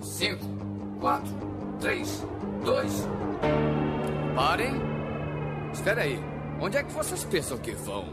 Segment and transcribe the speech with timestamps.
[0.00, 0.38] 5,
[1.00, 1.22] 4,
[1.80, 2.24] 3,
[2.64, 3.08] 2.
[4.34, 4.80] Parem!
[5.72, 6.18] Espera aí.
[6.60, 8.06] Onde é que vocês pensam que vão?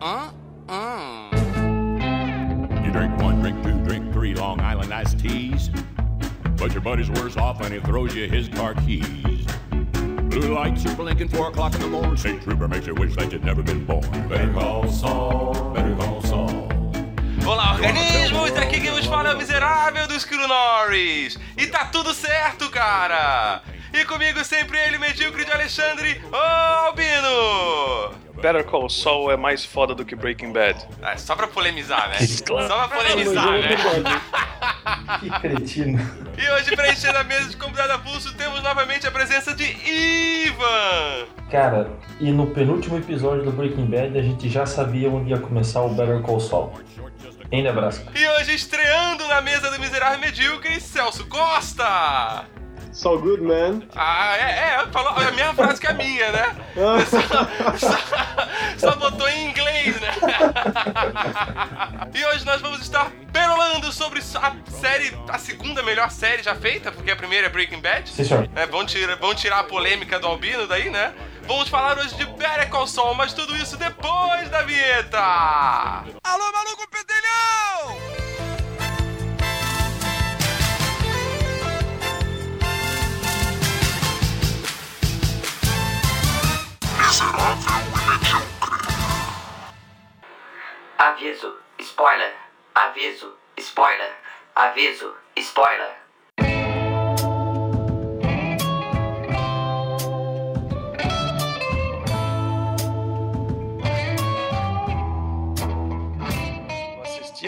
[0.00, 0.32] Hã?
[0.68, 1.30] Hã?
[2.84, 5.70] You drink one, drink two, drink three Long Island iced teas.
[6.56, 9.46] But your buddy's worse off and he throws you his car keys.
[10.28, 12.16] Blue lights are blinking, four o'clock in the morning.
[12.16, 14.02] State trooper makes you wish that you'd never been born.
[14.28, 16.57] Better call Saul, better call Saul.
[17.48, 18.54] Olá, organismos!
[18.58, 21.38] Aqui quem nos fala é o miserável do Screw Norris!
[21.56, 23.62] E tá tudo certo, cara!
[23.90, 28.12] E comigo sempre ele, medíocre de Alexandre, ô Albino!
[28.34, 30.86] Better Call Saul é mais foda do que Breaking Bad.
[31.00, 32.18] É, só pra polemizar, né?
[32.18, 33.76] Só pra polemizar, né?
[35.20, 35.98] Que cretino.
[36.36, 41.26] E hoje, preenchendo a mesa de convidado a pulso, temos novamente a presença de Ivan!
[41.50, 45.80] Cara, e no penúltimo episódio do Breaking Bad a gente já sabia onde ia começar
[45.82, 46.72] o Better Call Saul.
[47.50, 48.04] Nebraska.
[48.14, 52.44] E hoje, estreando na mesa do miserável medíocre, Celso Costa!
[52.92, 53.82] So good, man.
[53.94, 54.40] Ah, é,
[54.82, 56.56] é, falou a mesma frase que a minha, né?
[57.06, 60.08] Só, só- só botou em inglês, né?
[62.14, 66.90] E hoje nós vamos estar perolando sobre a série, a segunda melhor série já feita,
[66.90, 68.08] porque a primeira é Breaking Bad.
[68.08, 68.48] Sim, senhor.
[68.56, 71.12] É, vamos, tirar, vamos tirar a polêmica do Albino daí, né?
[71.48, 75.18] Vamos falar hoje de Better Call Saul, mas tudo isso depois da vinheta!
[76.22, 77.96] Alô, maluco pedelhão!
[90.98, 92.36] Aviso, spoiler.
[92.74, 94.14] Aviso, spoiler.
[94.54, 96.07] Aviso, spoiler.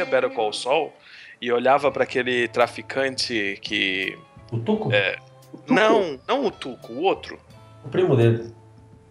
[0.01, 0.93] Assistia Better Call Saul
[1.41, 4.19] e olhava pra aquele traficante que.
[4.53, 4.93] O Tuco?
[4.93, 5.19] É.
[5.69, 7.39] Não, não o Tuco, o outro.
[7.85, 8.53] O primo dele.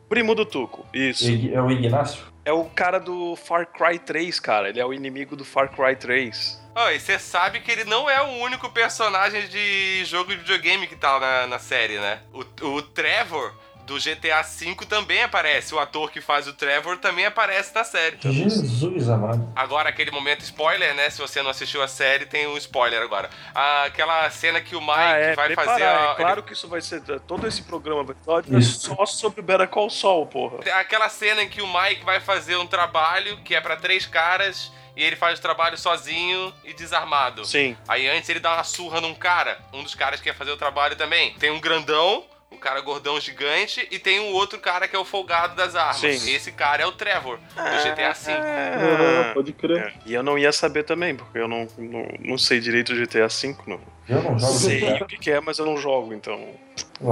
[0.07, 1.27] Primo do Tuco, isso.
[1.53, 2.23] É o Ignácio?
[2.43, 4.69] É o cara do Far Cry 3, cara.
[4.69, 6.59] Ele é o inimigo do Far Cry 3.
[6.75, 10.87] Oh, e você sabe que ele não é o único personagem de jogo de videogame
[10.87, 12.21] que tá na, na série, né?
[12.33, 13.53] O, o Trevor
[13.89, 15.73] do GTA V também aparece.
[15.73, 18.17] O ator que faz o Trevor também aparece na série.
[18.21, 19.51] Jesus amado.
[19.55, 21.09] Agora, aquele momento spoiler, né?
[21.09, 23.29] Se você não assistiu a série, tem um spoiler agora.
[23.53, 25.83] Ah, aquela cena que o Mike ah, é, vai preparar, fazer.
[25.85, 27.01] a- É claro que isso vai ser.
[27.21, 30.59] Todo esse programa vai ser só sobre Better Call Saul, porra.
[30.79, 34.71] aquela cena em que o Mike vai fazer um trabalho que é pra três caras
[34.95, 37.43] e ele faz o trabalho sozinho e desarmado.
[37.45, 37.75] Sim.
[37.87, 40.57] Aí antes ele dá uma surra num cara, um dos caras que ia fazer o
[40.57, 41.33] trabalho também.
[41.35, 45.05] Tem um grandão, um cara gordão gigante, e tem um outro cara que é o
[45.05, 45.97] folgado das armas.
[45.97, 46.31] Sim.
[46.33, 48.31] Esse cara é o Trevor, do GTA V.
[48.31, 49.77] Ah, pode crer.
[49.77, 52.95] É, E eu não ia saber também, porque eu não, não, não sei direito o
[52.95, 53.79] GTA V, não.
[54.07, 56.49] Eu não jogo Sei o que, que é, mas eu não jogo, então.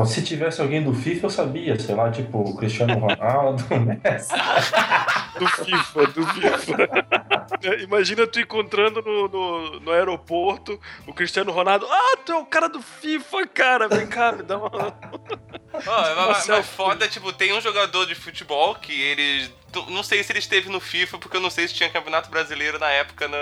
[0.05, 1.79] Se tivesse alguém do FIFA, eu sabia.
[1.79, 4.33] Sei lá, tipo o Cristiano Ronaldo, o Messi.
[5.37, 7.77] Do FIFA, do FIFA.
[7.83, 11.85] Imagina tu encontrando no, no, no aeroporto o Cristiano Ronaldo.
[11.87, 13.87] Ah, tu é o cara do FIFA, cara.
[13.87, 14.65] Vem cá, me dá uma.
[14.73, 14.91] Ó,
[15.75, 16.75] mas- mas, selfie.
[16.75, 19.47] foda, tipo, tem um jogador de futebol que ele.
[19.89, 22.79] Não sei se ele esteve no FIFA, porque eu não sei se tinha campeonato brasileiro
[22.79, 23.37] na época na,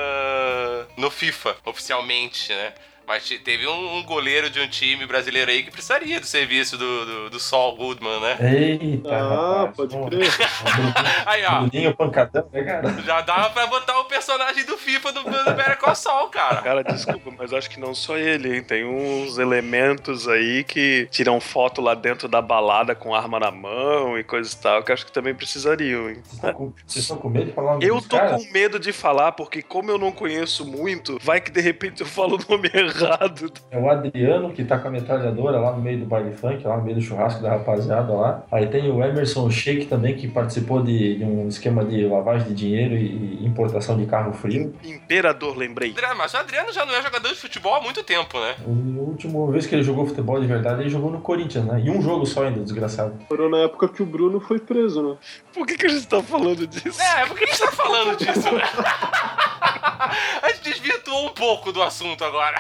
[0.98, 2.74] no FIFA, oficialmente, né?
[3.08, 6.78] Mas te- teve um, um goleiro de um time brasileiro aí que precisaria do serviço
[6.78, 8.38] do, do, do Saul Goodman, né?
[8.42, 9.76] Eita, Ah, rapaz.
[9.76, 10.30] pode Pô, crer.
[11.26, 11.60] Aí, ó.
[11.62, 13.02] Bruninho pancadão, né, cara?
[13.04, 16.62] Já dava pra botar o personagem do FIFA do, do Better Call Saul, cara.
[16.62, 18.64] Cara, desculpa, mas acho que não só ele, hein?
[18.64, 24.18] Tem uns elementos aí que tiram foto lá dentro da balada com arma na mão
[24.18, 26.22] e coisa e tal, que acho que também precisariam, hein?
[26.24, 28.44] Vocês estão com, vocês estão com medo de falar o nome Eu tô caras?
[28.46, 32.08] com medo de falar, porque como eu não conheço muito, vai que de repente eu
[32.08, 32.95] falo o nome errado.
[33.72, 36.78] É o Adriano, que tá com a metralhadora lá no meio do baile funk, lá
[36.78, 38.44] no meio do churrasco da rapaziada lá.
[38.52, 42.54] Aí tem o Emerson Sheik também, que participou de, de um esquema de lavagem de
[42.54, 44.74] dinheiro e, e importação de carro frio.
[44.84, 45.92] Imperador, lembrei.
[45.92, 48.56] Adriano, Mas o Adriano já não é jogador de futebol há muito tempo, né?
[48.66, 51.82] A última vez que ele jogou futebol de verdade, ele jogou no Corinthians, né?
[51.84, 53.14] E um jogo só ainda, desgraçado.
[53.28, 55.18] Foram na época que o Bruno foi preso, né?
[55.54, 57.02] Por que, que a gente tá falando disso?
[57.02, 58.64] É, por que a gente tá falando disso, né?
[60.42, 62.58] A gente desvirtuou um pouco do assunto agora.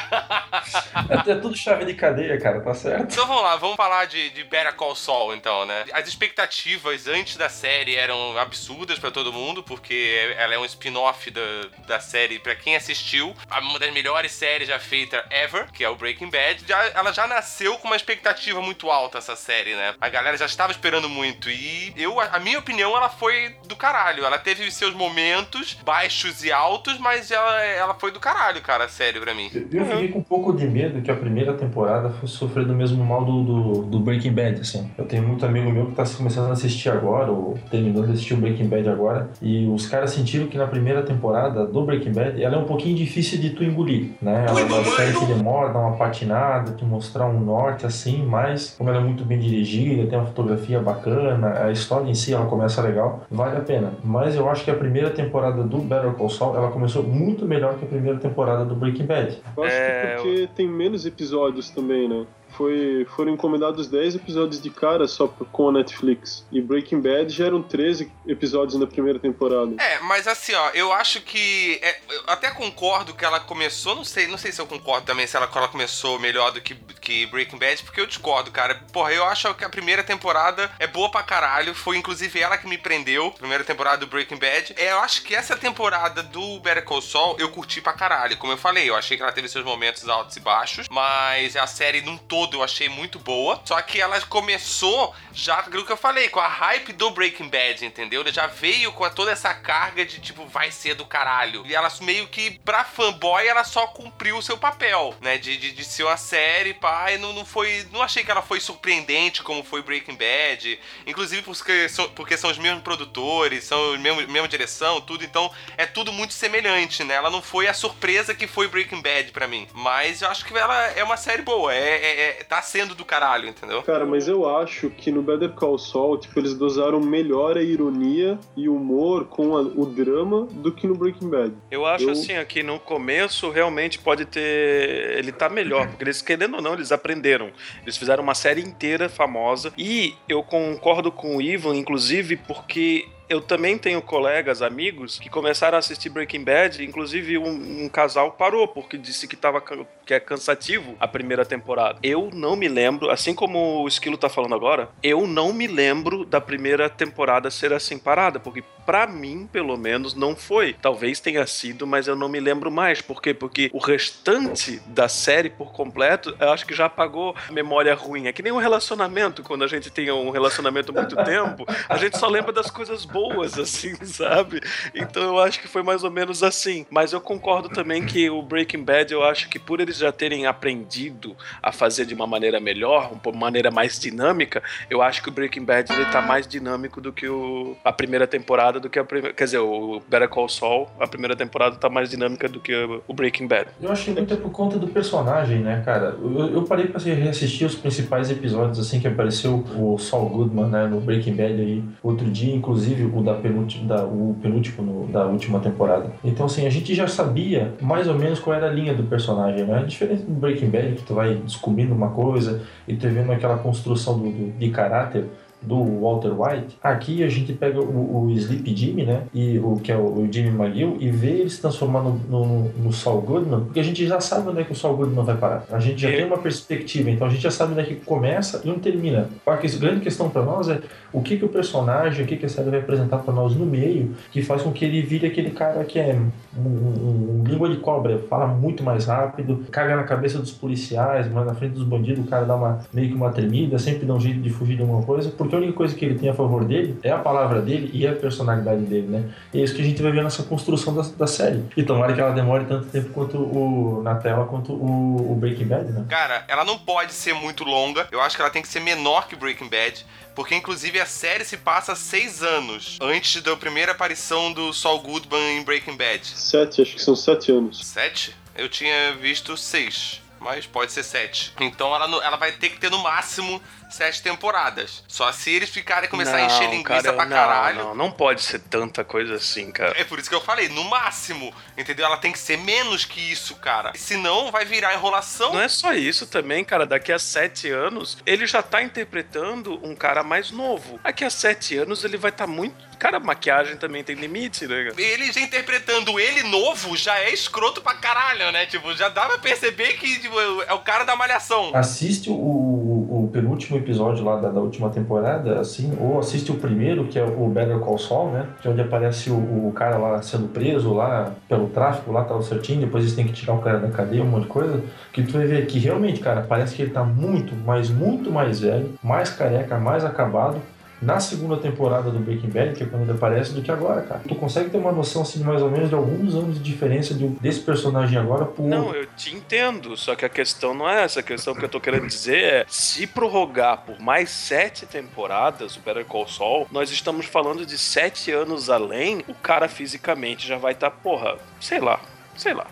[1.09, 3.11] É, é tudo chave de cadeia, cara, tá certo?
[3.11, 5.85] Então vamos lá, vamos falar de, de Better Call Saul, então, né?
[5.93, 11.29] As expectativas antes da série eram absurdas pra todo mundo, porque ela é um spin-off
[11.31, 11.41] da,
[11.87, 13.35] da série pra quem assistiu.
[13.61, 16.63] Uma das melhores séries já feita ever, que é o Breaking Bad.
[16.67, 19.95] Já, ela já nasceu com uma expectativa muito alta, essa série, né?
[19.99, 21.49] A galera já estava esperando muito.
[21.49, 24.25] E eu, a minha opinião, ela foi do caralho.
[24.25, 29.21] Ela teve seus momentos baixos e altos, mas ela, ela foi do caralho, cara, sério
[29.21, 29.49] pra mim.
[29.71, 33.03] Eu fiquei com um pouco de medo que a primeira temporada fosse sofrer do mesmo
[33.03, 34.89] mal do, do, do Breaking Bad, assim.
[34.97, 38.33] Eu tenho muito amigo meu que tá começando a assistir agora, ou terminando de assistir
[38.33, 42.41] o Breaking Bad agora, e os caras sentiram que na primeira temporada do Breaking Bad,
[42.41, 44.45] ela é um pouquinho difícil de tu engolir, né?
[44.47, 48.75] Ela é uma série que demora, dá uma patinada, te mostrar um norte, assim, mas
[48.77, 52.45] como ela é muito bem dirigida, tem uma fotografia bacana, a história em si, ela
[52.45, 53.93] começa legal, vale a pena.
[54.03, 57.77] Mas eu acho que a primeira temporada do Better Call Saul, ela começou muito melhor
[57.77, 59.41] que a primeira temporada do Breaking Bad.
[59.57, 62.25] Eu acho É, que porque tem menos episódios também, né?
[62.57, 66.45] Foi, foram encomendados 10 episódios de cara só com a Netflix.
[66.51, 69.75] E Breaking Bad já eram 13 episódios na primeira temporada.
[69.81, 71.79] É, mas assim, ó, eu acho que.
[71.81, 75.27] é, eu até concordo que ela começou, não sei, não sei se eu concordo também
[75.27, 78.75] se ela, ela começou melhor do que, que Breaking Bad, porque eu discordo, cara.
[78.91, 81.75] Porra, eu acho que a primeira temporada é boa pra caralho.
[81.75, 84.73] Foi inclusive ela que me prendeu, primeira temporada do Breaking Bad.
[84.77, 88.37] É, eu acho que essa temporada do Better Call Saul eu curti pra caralho.
[88.37, 91.67] Como eu falei, eu achei que ela teve seus momentos altos e baixos, mas a
[91.67, 93.61] série num todo eu achei muito boa.
[93.65, 97.85] Só que ela começou já aquilo que eu falei, com a hype do Breaking Bad,
[97.85, 98.21] entendeu?
[98.21, 101.65] Ela já veio com toda essa carga de tipo, vai ser do caralho.
[101.65, 105.37] E ela meio que, pra fanboy, ela só cumpriu o seu papel, né?
[105.37, 107.85] De, de, de ser uma série, pá, e não, não foi.
[107.91, 110.79] Não achei que ela foi surpreendente como foi Breaking Bad.
[111.05, 115.23] Inclusive porque são, porque são os mesmos produtores, são a mesma, mesma direção, tudo.
[115.23, 117.15] Então é tudo muito semelhante, né?
[117.15, 119.67] Ela não foi a surpresa que foi Breaking Bad pra mim.
[119.73, 121.73] Mas eu acho que ela é uma série boa.
[121.73, 123.81] É, é, é- tá sendo do caralho, entendeu?
[123.83, 128.37] Cara, mas eu acho que no Better Call Saul, tipo, eles dosaram melhor a ironia
[128.55, 131.53] e o humor com a- o drama do que no Breaking Bad.
[131.71, 135.17] Eu acho Eu- assim, aqui no começo realmente pode ter.
[135.17, 137.51] Ele tá melhor, porque eles, querendo ou não, eles aprenderam.
[137.83, 139.71] Eles fizeram uma série inteira famosa.
[139.77, 143.07] E eu concordo com o Ivan, inclusive, porque.
[143.27, 148.31] Eu também tenho colegas, amigos, que começaram a assistir Breaking Bad, inclusive um, um casal
[148.33, 149.61] parou, porque disse que, tava,
[150.05, 151.97] que é cansativo a primeira temporada.
[152.03, 156.23] Eu não me lembro, assim como o Esquilo tá falando agora, eu não me lembro
[156.23, 160.73] da primeira temporada ser assim parada, porque pra mim, pelo menos, não foi.
[160.73, 163.01] Talvez tenha sido, mas eu não me lembro mais.
[163.01, 163.33] Por quê?
[163.33, 168.27] Porque o restante da série por completo, eu acho que já apagou a memória ruim.
[168.27, 171.97] É que nem um relacionamento, quando a gente tem um relacionamento há muito tempo, a
[171.97, 174.59] gente só lembra das coisas boas, assim, sabe?
[174.93, 176.85] Então eu acho que foi mais ou menos assim.
[176.89, 180.45] Mas eu concordo também que o Breaking Bad, eu acho que por eles já terem
[180.45, 181.33] aprendido
[181.63, 185.63] a fazer de uma maneira melhor, uma maneira mais dinâmica, eu acho que o Breaking
[185.63, 189.33] Bad ele tá mais dinâmico do que o, a primeira temporada, do que a primeira.
[189.33, 192.73] Quer dizer, o Better Call Saul, a primeira temporada tá mais dinâmica do que
[193.07, 193.69] o, Breaking Bad.
[193.81, 196.17] Eu acho que muito é por conta do personagem, né, cara?
[196.21, 200.85] Eu, eu parei pra reassistir os principais episódios, assim, que apareceu o Saul Goodman, né,
[200.87, 205.25] no Breaking Bad aí, outro dia, inclusive o da penúltimo, da, o penúltimo no- da
[205.25, 206.11] última temporada.
[206.23, 209.65] Então, assim, a gente já sabia mais ou menos qual era a linha do personagem,
[209.65, 209.83] né?
[209.87, 214.17] Diferente do Breaking Bad, que tu vai descobrindo uma coisa e tu vendo aquela construção
[214.19, 215.25] do, do- de caráter
[215.65, 219.23] do Walter White, aqui a gente pega o, o Sleep Jimmy, né?
[219.33, 222.69] E o que é o, o Jimmy McGill, e vê ele se transformando no, no,
[222.85, 225.37] no Saul Goodman, porque a gente já sabe onde é que o Saul Goodman vai
[225.37, 225.65] parar.
[225.71, 228.61] A gente já tem uma perspectiva, então a gente já sabe onde é que começa
[228.63, 229.29] e onde termina.
[229.45, 230.79] A grande questão para nós é
[231.11, 233.65] o que, que o personagem, o que, que a série vai apresentar para nós no
[233.65, 236.15] meio, que faz com que ele vire aquele cara que é
[236.57, 241.27] um, um- um língua de cobra, fala muito mais rápido, caga na cabeça dos policiais,
[241.31, 244.13] mas na frente dos bandidos o cara dá uma, meio que uma tremida, sempre dá
[244.13, 246.33] um jeito de fugir de alguma coisa, porque a única coisa que ele tem a
[246.33, 249.29] favor dele é a palavra dele e a personalidade dele, né?
[249.53, 251.63] E é isso que a gente vai ver nessa construção da, da série.
[251.75, 255.65] E tomara que ela demore tanto tempo quanto o, na tela quanto o, o Breaking
[255.65, 256.05] Bad, né?
[256.09, 258.07] Cara, ela não pode ser muito longa.
[258.11, 260.05] Eu acho que ela tem que ser menor que Breaking Bad.
[260.35, 265.59] Porque, inclusive, a série se passa seis anos antes da primeira aparição do Saul Goodman
[265.59, 266.25] em Breaking Bad.
[266.27, 267.85] Sete, acho que são sete anos.
[267.85, 268.35] Sete?
[268.57, 270.21] Eu tinha visto seis.
[270.41, 271.53] Mas pode ser sete.
[271.59, 275.03] Então ela, não- ela vai ter que ter no máximo sete temporadas.
[275.07, 277.77] Só se eles ficarem começar a encher linguiça cara, pra não, caralho.
[277.77, 279.93] Não, não pode ser tanta coisa assim, cara.
[279.99, 281.53] É por isso que eu falei, no máximo.
[281.77, 282.05] Entendeu?
[282.05, 283.91] Ela tem que ser menos que isso, cara.
[283.95, 285.53] Senão vai virar enrolação.
[285.53, 286.85] Não é só isso também, cara.
[286.85, 290.99] Daqui a sete anos, ele já tá interpretando um cara mais novo.
[291.03, 292.75] Daqui a sete anos, ele vai estar muito.
[292.97, 294.85] Cara, maquiagem também tem limite, né?
[294.85, 295.01] cara?
[295.01, 298.65] Ele já interpretando ele novo já é escroto pra caralho, né?
[298.65, 301.75] Tipo, já dá pra perceber que tipo, é o cara da malhação.
[301.75, 302.94] Assiste o
[303.35, 307.49] penúltimo episódio lá da, da última temporada, assim, ou assiste o primeiro, que é o
[307.49, 308.45] Better Call Saul, né?
[308.61, 312.41] Que é onde aparece o, o cara lá sendo preso lá pelo tráfico, lá tá
[312.41, 314.81] certinho, depois eles têm que tirar o cara da cadeia, um monte de coisa.
[315.11, 318.61] Que tu vai ver que realmente, cara, parece que ele tá muito, mas muito mais
[318.61, 320.55] velho, mais careca, mais acabado.
[321.01, 324.21] Na segunda temporada do Breaking Bad, que é quando ele aparece, do que agora, cara.
[324.27, 327.27] Tu consegue ter uma noção, assim, mais ou menos de alguns anos de diferença de,
[327.27, 331.19] desse personagem agora pro Não, eu te entendo, só que a questão não é essa.
[331.19, 335.79] A questão que eu tô querendo dizer é: se prorrogar por mais sete temporadas o
[335.79, 340.73] Better Call Saul, nós estamos falando de sete anos além, o cara fisicamente já vai
[340.73, 341.99] estar, porra, sei lá,
[342.35, 342.67] sei lá.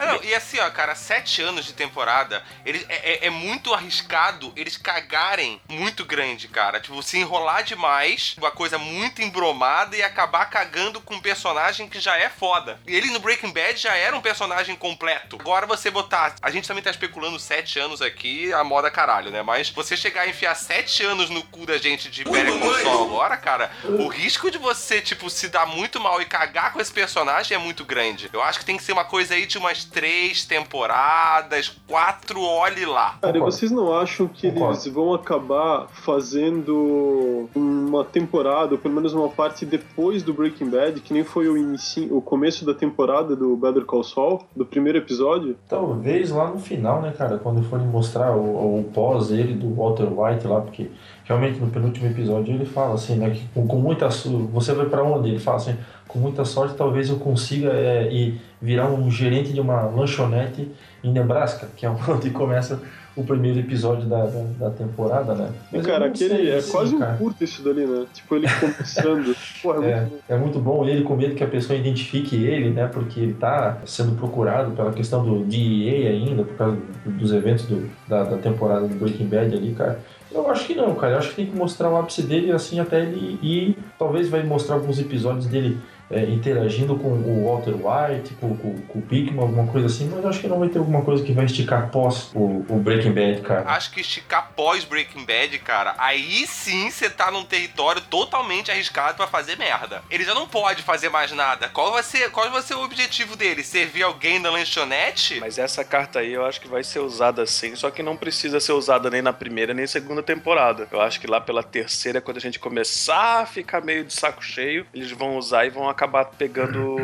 [0.00, 3.72] Ah, não, e assim, ó, cara, sete anos de temporada, eles, é, é- é muito
[3.74, 6.80] arriscado eles cagarem muito grande, cara.
[6.80, 12.00] Tipo, se enrolar demais, uma coisa muito embromada e acabar cagando com um personagem que
[12.00, 12.78] já é foda.
[12.86, 15.36] E ele no Breaking Bad já era um personagem completo.
[15.40, 16.34] Agora você botar.
[16.42, 19.42] A gente também tá especulando sete anos aqui, a moda caralho, né?
[19.42, 22.52] Mas você chegar a enfiar sete anos no cu da gente de Better
[22.82, 26.80] Saul agora, cara, o risco de você, tipo, se dar muito mal e cagar com
[26.80, 28.28] esse personagem é muito grande.
[28.32, 32.84] Eu acho que tem que ser uma coisa aí de umas três temporadas, quatro, olhe
[32.84, 33.18] lá.
[33.22, 34.74] Cara, vocês não acham que Concordo.
[34.74, 41.00] eles vão acabar fazendo uma temporada, ou pelo menos uma parte depois do Breaking Bad,
[41.00, 42.08] que nem foi o, inici...
[42.10, 45.56] o começo da temporada do Better Call Saul, do primeiro episódio?
[45.68, 50.08] Talvez lá no final, né, cara, quando forem mostrar o, o pós ele do Walter
[50.08, 50.90] White lá, porque
[51.24, 55.02] realmente no penúltimo episódio ele fala assim, né, que com, com muita você vai pra
[55.02, 55.28] onde?
[55.28, 55.76] Ele fala assim,
[56.08, 60.68] com muita sorte talvez eu consiga é, ir virar um gerente de uma lanchonete
[61.04, 62.80] em Nebraska, que é onde começa
[63.16, 65.50] o primeiro episódio da, da, da temporada, né?
[65.72, 67.16] E, Mas cara, não aquele é assim, quase um cara.
[67.16, 68.06] curto isso dali, né?
[68.14, 69.36] Tipo, ele começando.
[69.60, 70.18] Porra, é, É, muito bom.
[70.28, 72.86] é muito bom ele com medo que a pessoa identifique ele, né?
[72.86, 77.90] Porque ele tá sendo procurado pela questão do DEA ainda, por causa dos eventos do-
[78.06, 79.98] da, da temporada do Breaking Bad ali, cara.
[80.30, 81.14] Eu acho que não, cara.
[81.14, 83.76] Eu acho que tem que mostrar o ápice dele assim até ele ir.
[83.98, 85.76] Talvez vai mostrar alguns episódios dele
[86.10, 90.22] é, interagindo com o Walter White, com, com, com o Pickman, alguma coisa assim, mas
[90.22, 93.12] eu acho que não vai ter alguma coisa que vai esticar pós o, o Breaking
[93.12, 93.68] Bad, cara.
[93.70, 99.16] Acho que esticar pós Breaking Bad, cara, aí sim você tá num território totalmente arriscado
[99.16, 100.02] pra fazer merda.
[100.10, 101.68] Ele já não pode fazer mais nada.
[101.68, 103.62] Qual vai ser, qual vai ser o objetivo dele?
[103.62, 105.38] Servir alguém na lanchonete?
[105.40, 108.60] Mas essa carta aí eu acho que vai ser usada sim, só que não precisa
[108.60, 110.88] ser usada nem na primeira nem segunda temporada.
[110.90, 114.42] Eu acho que lá pela terceira, quando a gente começar a ficar meio de saco
[114.42, 116.96] cheio, eles vão usar e vão acabar pegando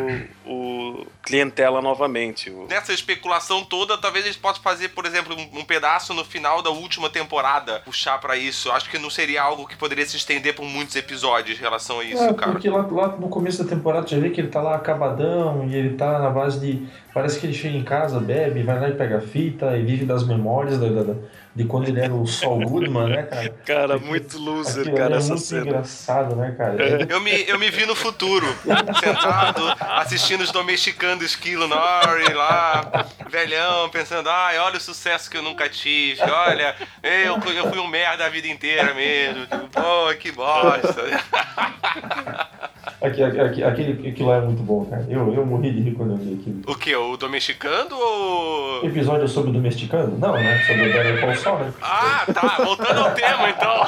[0.45, 2.49] o clientela novamente.
[2.69, 6.69] Nessa especulação toda, talvez eles possam fazer, por exemplo, um, um pedaço no final da
[6.69, 8.71] última temporada, puxar pra isso.
[8.71, 12.03] Acho que não seria algo que poderia se estender por muitos episódios em relação a
[12.05, 12.51] isso, É, cara.
[12.53, 15.75] porque lá, lá no começo da temporada já vê que ele tá lá acabadão e
[15.75, 16.87] ele tá na base de.
[17.13, 20.05] Parece que ele chega em casa, bebe, vai lá e pega a fita e vive
[20.05, 21.15] das memórias da, da- da-
[21.55, 23.49] de quando ele era o Saul Goodman, né, cara?
[23.65, 25.61] Cara, muito loser, Aquilo cara, é essa muito cena.
[25.61, 26.83] engraçado, né, cara?
[26.83, 28.45] É, Eu me, eu me vi no futuro,
[28.99, 35.41] sentado, assistindo os domesticando esquilo Nori lá, velhão, pensando, ai, olha o sucesso que eu
[35.43, 40.31] nunca tive, olha, eu, eu fui um merda a vida inteira mesmo, tipo, pô, que
[40.33, 41.03] bosta.
[43.01, 45.05] aqui, aqui, aquele, aquilo lá é muito bom, cara.
[45.09, 46.61] Eu, eu morri de rir quando eu vi aquilo.
[46.67, 48.85] O que, o domesticando ou...
[48.85, 50.17] Episódio sobre o domesticando?
[50.17, 50.59] Não, né?
[50.65, 51.73] Sobre o Call Saul, né?
[51.81, 53.85] Ah, tá, voltando ao tema então.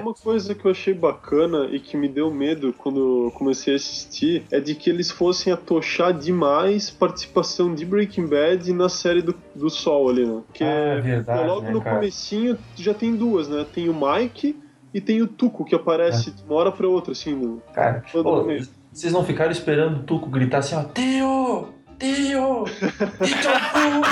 [0.02, 3.76] uma coisa que eu achei bacana e que me deu medo quando eu comecei a
[3.76, 9.34] assistir é de que eles fossem atochar demais participação de Breaking Bad na série do,
[9.54, 10.40] do Sol ali, né?
[10.46, 11.96] Porque Ah, é verdade, pô, logo né, no cara?
[11.96, 13.64] comecinho já tem duas, né?
[13.72, 14.56] Tem o Mike
[14.92, 18.28] e tem o Tuco, que aparece de uma hora pra outra, assim, no, Cara, todo
[18.28, 18.70] ô, mês.
[18.92, 21.68] vocês não ficaram esperando o Tuco gritar assim, ó, Tio!
[21.98, 22.64] Tio!
[23.24, 24.02] Tio!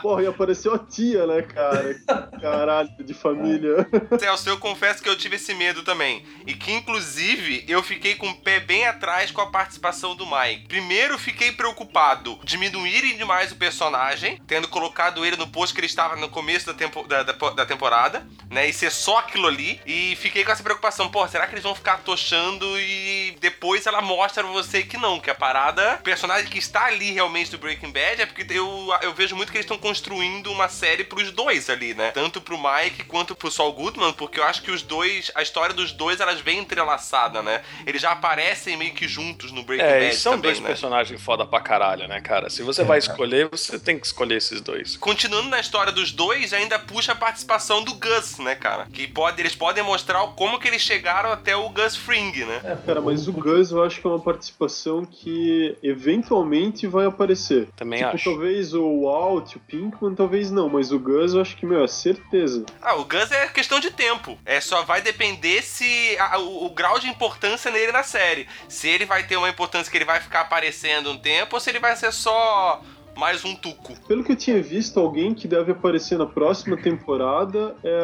[0.00, 1.94] Porra, e apareceu a tia, né, cara?
[2.40, 3.86] Caralho, de família.
[4.18, 6.24] Celso, eu confesso que eu tive esse medo também.
[6.46, 10.68] E que, inclusive, eu fiquei com o pé bem atrás com a participação do Mike.
[10.68, 16.16] Primeiro, fiquei preocupado diminuírem demais o personagem, tendo colocado ele no posto que ele estava
[16.16, 18.68] no começo da, tempo- da- da- da temporada, né?
[18.68, 19.80] E ser só aquilo ali.
[19.86, 21.10] E fiquei com essa preocupação.
[21.10, 25.20] Pô, será que eles vão ficar tochando e depois ela mostra pra você que não,
[25.20, 28.88] que a parada, o personagem que está ali realmente do Breaking Bad é porque eu,
[29.02, 32.12] eu vejo muito que eles estão construindo uma série pros dois ali, né?
[32.12, 35.74] Tanto pro Mike quanto pro Saul Goodman, porque eu acho que os dois, a história
[35.74, 37.62] dos dois, elas vem entrelaçada, né?
[37.86, 40.68] Eles já aparecem meio que juntos no Breaking É, Bad são também, dois né?
[40.68, 42.48] personagens foda pra caralho, né, cara?
[42.48, 43.12] Se você É, vai cara.
[43.12, 44.96] escolher, você tem que escolher esses dois.
[44.96, 48.86] Continuando na história dos dois, ainda puxa a participação do Gus, né, cara?
[48.92, 52.60] Que pode, eles podem mostrar como que eles chegaram até o Gus Fring, né?
[52.64, 57.68] É, Cara, mas o Gus eu acho que é uma participação que eventualmente vai aparecer.
[57.76, 58.24] Também tipo, acho.
[58.30, 61.88] talvez o Walt, o Pinkman talvez não, mas o Gus eu acho que, meu, é
[61.88, 62.66] certeza.
[62.82, 64.38] Ah, o Gus é questão de tempo.
[64.44, 68.46] É só vai depender se a- o, o grau de importância nele na série.
[68.68, 71.70] Se ele vai ter uma importância que ele vai ficar aparecendo um tempo ou se
[71.70, 72.82] ele vai ser só
[73.16, 73.92] mais um tuco.
[74.06, 78.00] Pelo que eu tinha visto, alguém que deve aparecer na próxima temporada é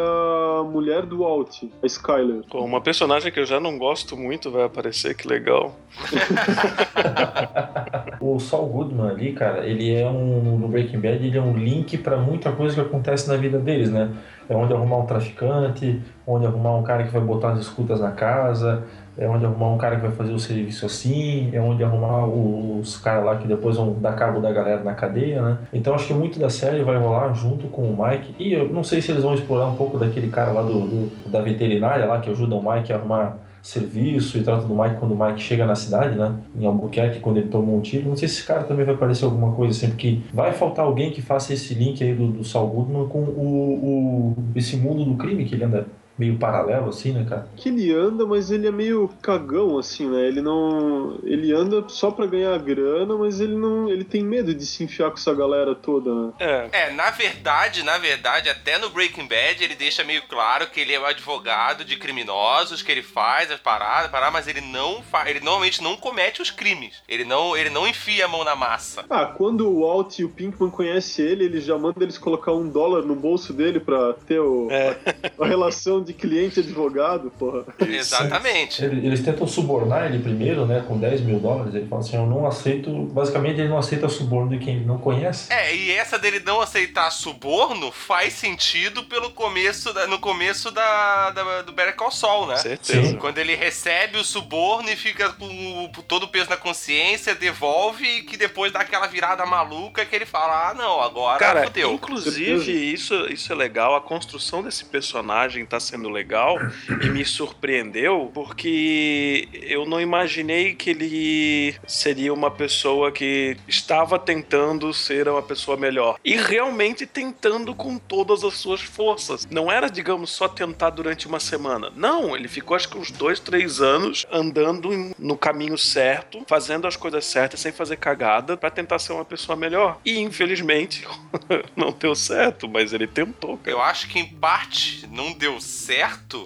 [0.61, 2.43] a mulher do Walt, a Skyler.
[2.51, 5.75] Pô, uma personagem que eu já não gosto muito vai aparecer, que legal.
[8.21, 10.59] O Saul Goodman ali, cara, ele é um.
[10.59, 13.91] No Breaking Bad, ele é um link pra muita coisa que acontece na vida deles,
[13.91, 14.11] né?
[14.49, 18.11] É onde arrumar um traficante, onde arrumar um cara que vai botar as escutas na
[18.11, 18.85] casa,
[19.19, 22.97] é onde arrumar um cara que vai fazer o serviço assim, é onde arrumar os
[22.99, 25.59] caras lá que depois vão dar cabo da galera na cadeia, né?
[25.73, 28.35] Então acho que muito da série vai rolar junto com o Mike.
[28.39, 31.31] E eu não sei se eles vão explorar um pouco daquele cara lá do, do-
[31.31, 35.13] da veterinária lá que ajuda o Mike a arrumar serviço e trata do Mike quando
[35.13, 36.33] o Mike chega na cidade, né?
[36.59, 38.09] Em Albuquerque, quando ele tomou um tiro.
[38.09, 41.11] Não sei se esse cara também vai aparecer alguma coisa assim, porque vai faltar alguém
[41.11, 45.15] que faça esse link aí do, do Saul Goodman com o, o- esse mundo do
[45.17, 45.87] crime que ele anda
[46.19, 47.49] meio paralelo, assim, né, cara?
[47.57, 50.27] Que ele anda, mas ele é meio cagão, assim, né?
[50.27, 51.19] Ele não.
[51.23, 53.89] Ele anda só pra ganhar grana, mas ele não.
[53.89, 56.33] Ele tem medo de se enfiar com essa galera toda, né?
[56.39, 60.81] É, É, na verdade, na verdade, até no Breaking Bad ele deixa meio claro que
[60.81, 65.03] ele é o advogado de criminosos, que ele faz as paradas, paradas mas ele não
[65.03, 65.29] fa...
[65.29, 66.97] ele normalmente não comete os crimes.
[67.09, 69.05] Ele não, ele não enfia a mão na massa.
[69.09, 72.69] Ah, quando o Walt e o Pinkman conhecem ele, ele já manda eles colocar um
[72.69, 74.97] dólar no bolso dele pra ter o, É.
[75.39, 77.65] a, a relação de cliente e advogado, porra.
[77.81, 78.85] Exatamente.
[78.85, 81.75] Ele- Eles tentam subornar ele primeiro, né, com 10 mil dólares.
[81.75, 82.91] Ele fala assim: Eu não aceito.
[83.13, 85.53] Basicamente, ele não aceita suborno de quem ele não conhece.
[85.53, 91.31] É, e essa dele não aceitar suborno faz sentido pelo começo da- no começo da,
[91.31, 92.57] da- do Better Call Saul, né?
[92.57, 93.09] certeza.
[93.09, 93.17] Sim.
[93.17, 98.23] Quando ele recebe o suborno e fica com todo o peso na consciência, devolve e
[98.23, 101.93] que depois dá aquela virada maluca que ele fala: Ah, não, agora Cara, fodeu.
[101.93, 103.95] inclusive, isso, isso é legal.
[103.97, 106.59] A construção desse personagem tá sendo legal
[107.03, 114.93] e me surpreendeu porque eu não imaginei que ele seria uma pessoa que estava tentando
[114.93, 116.19] ser uma pessoa melhor.
[116.23, 119.47] E realmente tentando com todas as suas forças.
[119.51, 121.91] Não era, digamos, só tentar durante uma semana.
[121.95, 126.97] Não, ele ficou acho que uns dois, três anos andando no caminho certo, fazendo as
[126.97, 130.01] coisas certas sem fazer cagada pra tentar ser uma pessoa melhor.
[130.05, 131.07] E infelizmente
[131.75, 133.71] não deu certo, mas ele tentou, cara.
[133.71, 135.88] Eu acho que em parte não deu certo,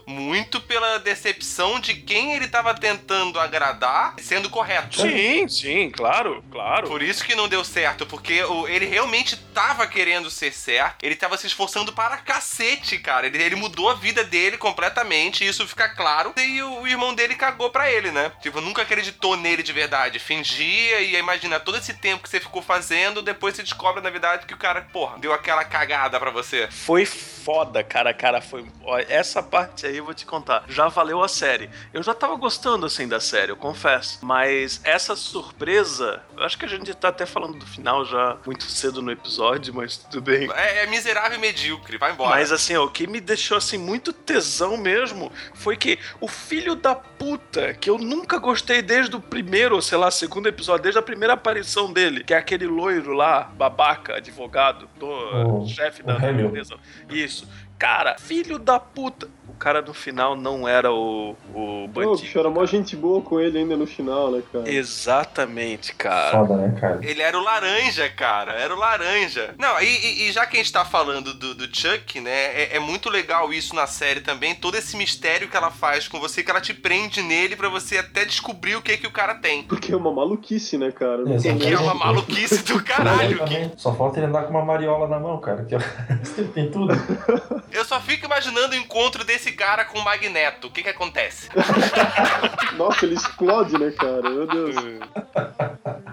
[0.07, 5.01] muito pela decepção de quem ele tava tentando agradar sendo correto.
[5.01, 6.89] Sim, sim, claro, claro.
[6.89, 11.37] Por isso que não deu certo, porque ele realmente tava querendo ser certo, ele tava
[11.37, 13.27] se esforçando para cacete, cara.
[13.27, 16.33] Ele, ele mudou a vida dele completamente, isso fica claro.
[16.37, 18.33] E o, o irmão dele cagou pra ele, né?
[18.41, 20.19] Tipo, nunca acreditou nele de verdade.
[20.19, 24.47] Fingia e imagina todo esse tempo que você ficou fazendo, depois você descobre na verdade
[24.47, 26.69] que o cara, porra, deu aquela cagada pra você.
[26.71, 28.65] Foi foda, cara, cara, foi.
[28.85, 28.99] ó,
[29.33, 30.65] essa parte aí eu vou te contar.
[30.69, 31.71] Já valeu a série.
[31.93, 34.19] Eu já tava gostando assim da série, eu confesso.
[34.23, 38.65] Mas essa surpresa, eu acho que a gente tá até falando do final já muito
[38.65, 40.51] cedo no episódio, mas tudo bem.
[40.53, 42.31] É, é miserável e medíocre, vai embora.
[42.31, 46.75] Mas assim, ó, o que me deixou assim muito tesão mesmo foi que o filho
[46.75, 50.99] da puta, que eu nunca gostei desde o primeiro, ou sei lá, segundo episódio, desde
[50.99, 55.07] a primeira aparição dele, que é aquele loiro lá, babaca, advogado, do
[55.63, 56.77] O- chefe da empresa.
[57.09, 57.49] Isso.
[57.83, 59.29] Cara, filho da puta.
[59.49, 62.23] O cara no final não era o, o Pô, bandido.
[62.23, 64.69] bicho, era mó gente boa com ele ainda no final, né, cara?
[64.69, 66.31] Exatamente, cara.
[66.39, 66.99] Foda, né, cara?
[67.03, 68.53] Ele era o laranja, cara.
[68.53, 69.55] Era o laranja.
[69.59, 72.31] Não, e, e- já que a gente tá falando do, do Chuck, né?
[72.31, 74.55] É, é muito legal isso na série também.
[74.55, 77.99] Todo esse mistério que ela faz com você, que ela te prende nele pra você
[77.99, 79.63] até descobrir o que que o cara tem.
[79.65, 81.23] Porque é uma maluquice, né, cara?
[81.23, 81.43] Exato.
[81.43, 83.45] tem Que é uma maluquice do caralho.
[83.45, 83.71] que-.
[83.77, 85.65] Só falta ele andar com uma mariola na mão, cara.
[85.65, 85.77] Que
[86.55, 86.93] tem tudo.
[87.73, 90.67] Eu só fico imaginando o encontro desse cara com o Magneto.
[90.67, 91.49] O que que acontece?
[92.77, 94.29] Nossa, ele explode, né, cara?
[94.29, 94.77] Meu Deus.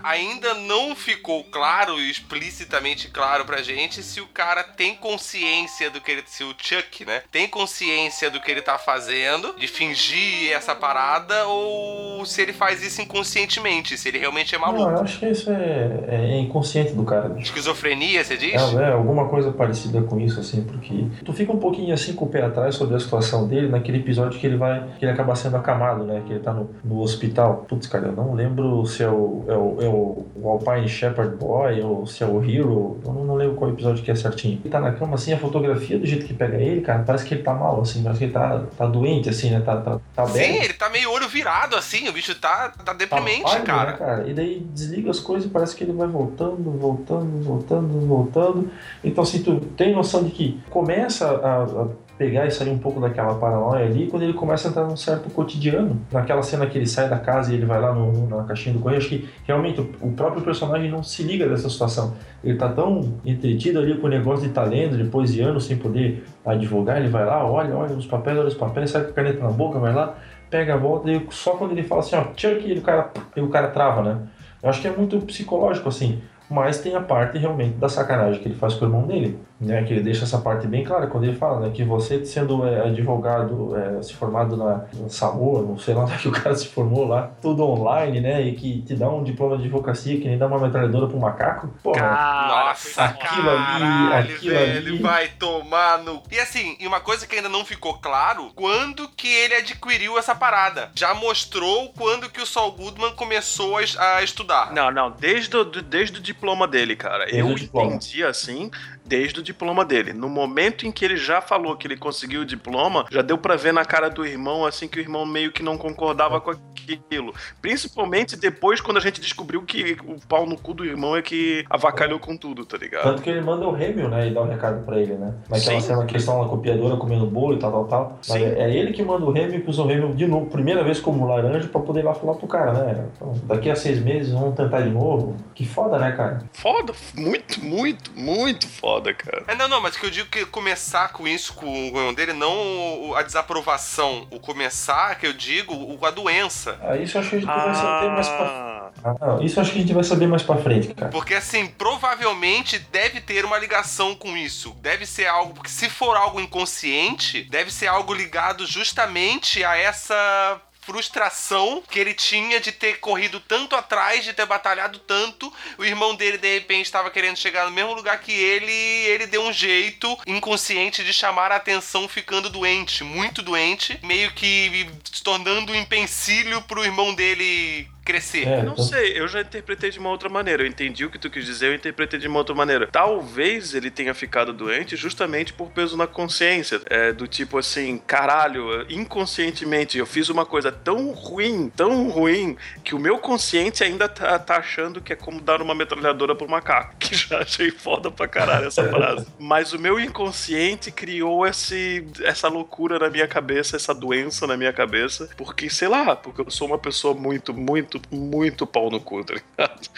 [0.03, 6.11] Ainda não ficou claro, explicitamente claro pra gente, se o cara tem consciência do que
[6.11, 6.23] ele.
[6.25, 7.21] Se o Chuck, né?
[7.31, 12.81] Tem consciência do que ele tá fazendo, de fingir essa parada, ou se ele faz
[12.81, 15.03] isso inconscientemente, se ele realmente é Não, eu maluco.
[15.03, 17.35] acho que isso é, é inconsciente do cara.
[17.39, 18.61] Esquizofrenia, você diz?
[18.61, 22.25] É, é, alguma coisa parecida com isso, assim, porque tu fica um pouquinho assim com
[22.25, 24.85] o pé atrás sobre a situação dele naquele episódio que ele vai.
[24.99, 26.21] que ele acaba sendo acamado, né?
[26.25, 27.65] Que ele tá no, no hospital.
[27.67, 31.37] Putz, cara, eu não lembro se é o, é o, é o, o Alpine Shepherd
[31.37, 32.99] Boy ou se é o Hero.
[33.05, 34.59] Eu não, não lembro qual episódio que é certinho.
[34.63, 37.33] Ele tá na cama assim, a fotografia do jeito que pega ele, cara, parece que
[37.33, 39.61] ele tá mal, assim, parece que ele tá, tá doente, assim, né?
[39.61, 40.63] Tá, tá, tá Sim, bem.
[40.63, 43.91] ele tá meio olho virado assim, o bicho tá, tá deprimente, pálido, cara.
[43.91, 44.29] né, cara.
[44.29, 48.71] E daí desliga as coisas e parece que ele vai voltando, voltando, voltando, voltando.
[49.03, 51.87] Então, assim, tu tem noção de que começa a, a
[52.17, 55.29] pegar e sair um pouco daquela paranoia ali quando ele começa a entrar num certo
[55.29, 56.01] cotidiano.
[56.11, 58.81] Naquela cena que ele sai da casa e ele vai lá no- na caixinha do
[58.81, 62.13] correio, acho que realmente o, próprio personagem não se liga dessa situação.
[62.43, 65.77] Ele tá tão entretido ali com o negócio de estar lendo, depois de anos sem
[65.77, 69.13] poder advogar, ele vai lá, olha, olha os papéis, olha os papéis, sai com a
[69.13, 70.15] caneta na boca, vai lá,
[70.49, 73.67] pega a volta e só quando ele fala assim, ó, Chuck, o cara, o cara
[73.69, 74.17] trava, né?
[74.61, 76.19] Eu acho que é muito psicológico, assim.
[76.49, 79.83] Mas tem a parte realmente da sacanagem que ele faz com o irmão dele, né?
[79.83, 81.71] Que ele deixa essa parte bem clara quando ele fala, né?
[81.73, 86.13] Que você sendo é, advogado, é, se formado na, na SAMU, não sei lá onde
[86.13, 88.41] é que o cara se formou lá, tudo online, né?
[88.41, 91.67] E que te dá um diploma de advocacia que nem dá uma metralhadora pro macaco.
[91.83, 94.97] Porra, Nossa, aquilo ali, caralho, aquilo velho, ali.
[94.99, 96.21] vai tomar no...
[96.31, 100.33] E assim, e uma coisa que ainda não ficou claro, quando que ele adquiriu essa
[100.35, 100.89] parada?
[100.95, 103.81] Já mostrou quando que o Saul Goodman começou a,
[104.17, 104.71] a estudar.
[104.73, 107.25] Não, não, desde o, do- desde o diploma dele, cara.
[107.25, 108.69] Desde eu entendi assim,
[109.09, 110.13] desde o diploma dele.
[110.13, 113.55] No momento em que ele já falou que ele conseguiu o diploma, já deu pra
[113.55, 117.33] ver na cara do irmão, assim, que o irmão meio que não concordava com aquilo.
[117.61, 121.65] Principalmente depois, quando a gente descobriu que o pau no cu do irmão é que
[121.69, 123.03] avacalhou com tudo, tá ligado?
[123.03, 124.27] Tanto que ele manda o Rêmio, né?
[124.27, 125.33] E dá um recado pra ele, né?
[125.49, 125.87] Naquela Sim.
[125.87, 128.19] cena que eles estão na copiadora comendo bolo e tal, tal, tal.
[128.27, 128.45] Mas Sim.
[128.45, 130.99] é é ele que manda o Rêmio e usa o Rêmio de novo, primeira vez
[130.99, 133.05] como laranja, pra poder ir lá falar pro cara, né?
[133.15, 135.35] Então, daqui a seis meses vamos tentar de novo.
[135.55, 136.43] Que foda, né, cara?
[136.53, 139.43] Foda, muito, muito, muito foda, cara.
[139.47, 142.33] É, não, não, mas que eu digo que começar com isso com o irmão dele,
[142.33, 144.27] não a desaprovação.
[144.31, 146.77] O começar, que eu digo, o- a doença.
[146.81, 149.57] Ah, isso eu acho que a gente vai saber mais pra Ah, ah, não, Isso
[149.59, 151.11] eu acho que a gente vai saber mais pra frente, cara.
[151.11, 154.71] Porque assim, provavelmente deve ter uma ligação com isso.
[154.81, 160.59] Deve ser algo, porque se for algo inconsciente, deve ser algo ligado justamente a essa
[160.89, 165.53] frustração que ele tinha de ter corrido tanto atrás, de ter batalhado tanto.
[165.77, 169.27] O irmão dele de repente estava querendo chegar no mesmo lugar que ele, e ele
[169.27, 175.21] deu um jeito inconsciente de chamar a atenção ficando doente, muito doente, meio que se
[175.21, 178.47] tornando um empecilho pro irmão dele crescer.
[178.47, 180.63] É, Não então- sei, eu já interpretei de uma outra maneira.
[180.63, 182.87] Eu entendi o que tu quis dizer, eu interpretei de uma outra maneira.
[182.91, 186.81] Talvez ele tenha ficado doente justamente por peso na consciência.
[186.89, 192.95] É, do tipo assim, caralho, inconscientemente eu fiz uma coisa tão ruim, tão ruim, que
[192.95, 196.95] o meu consciente ainda tá, tá achando que é como dar uma metralhadora pro macaco.
[197.09, 199.25] Que já achei foda pra caralho essa frase.
[199.39, 204.71] Mas o meu inconsciente criou esse, essa loucura na minha cabeça, essa doença na minha
[204.71, 209.23] cabeça, porque, sei lá, porque eu sou uma pessoa muito, muito, muito pau no cu,
[209.23, 209.79] tá ligado?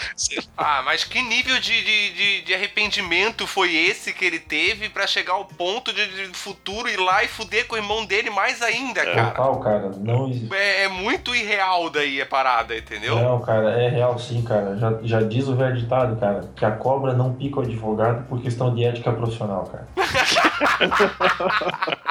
[0.58, 5.08] Ah, mas que nível de, de, de, de arrependimento foi esse que ele teve pra
[5.08, 8.62] chegar ao ponto de, de futuro ir lá e fuder com o irmão dele mais
[8.62, 9.32] ainda, cara?
[9.32, 9.90] Total, cara.
[9.98, 10.54] Não existe.
[10.54, 13.16] É, é muito irreal daí a parada, entendeu?
[13.16, 14.78] Não, cara, é real sim, cara.
[14.78, 18.42] Já, já diz o velho ditado, cara, que a cobra não pica o advogado por
[18.42, 19.88] questão de ética profissional, cara.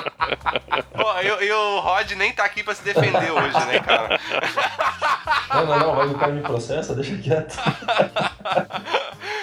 [0.95, 4.19] Pô, eu- e o Rod nem tá aqui pra se defender hoje, né, cara?
[5.55, 7.57] Não, não, não, mas o cara me processa, deixa quieto.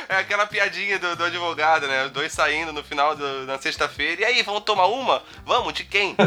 [0.09, 2.05] É aquela piadinha do, do advogado, né?
[2.05, 4.21] Os dois saindo no final do- na sexta-feira.
[4.21, 5.21] E aí, vamos tomar uma?
[5.45, 5.73] Vamos?
[5.73, 6.15] De quem?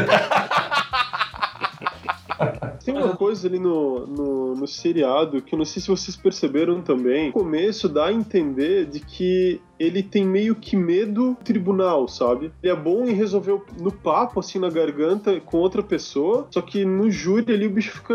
[2.83, 6.81] Tem uma coisa ali no, no, no seriado que eu não sei se vocês perceberam
[6.81, 7.27] também.
[7.27, 12.51] No começo dá a entender de que ele tem meio que medo do tribunal, sabe?
[12.61, 16.85] Ele é bom em resolver no papo, assim, na garganta com outra pessoa, só que
[16.85, 18.13] no júri ali o bicho fica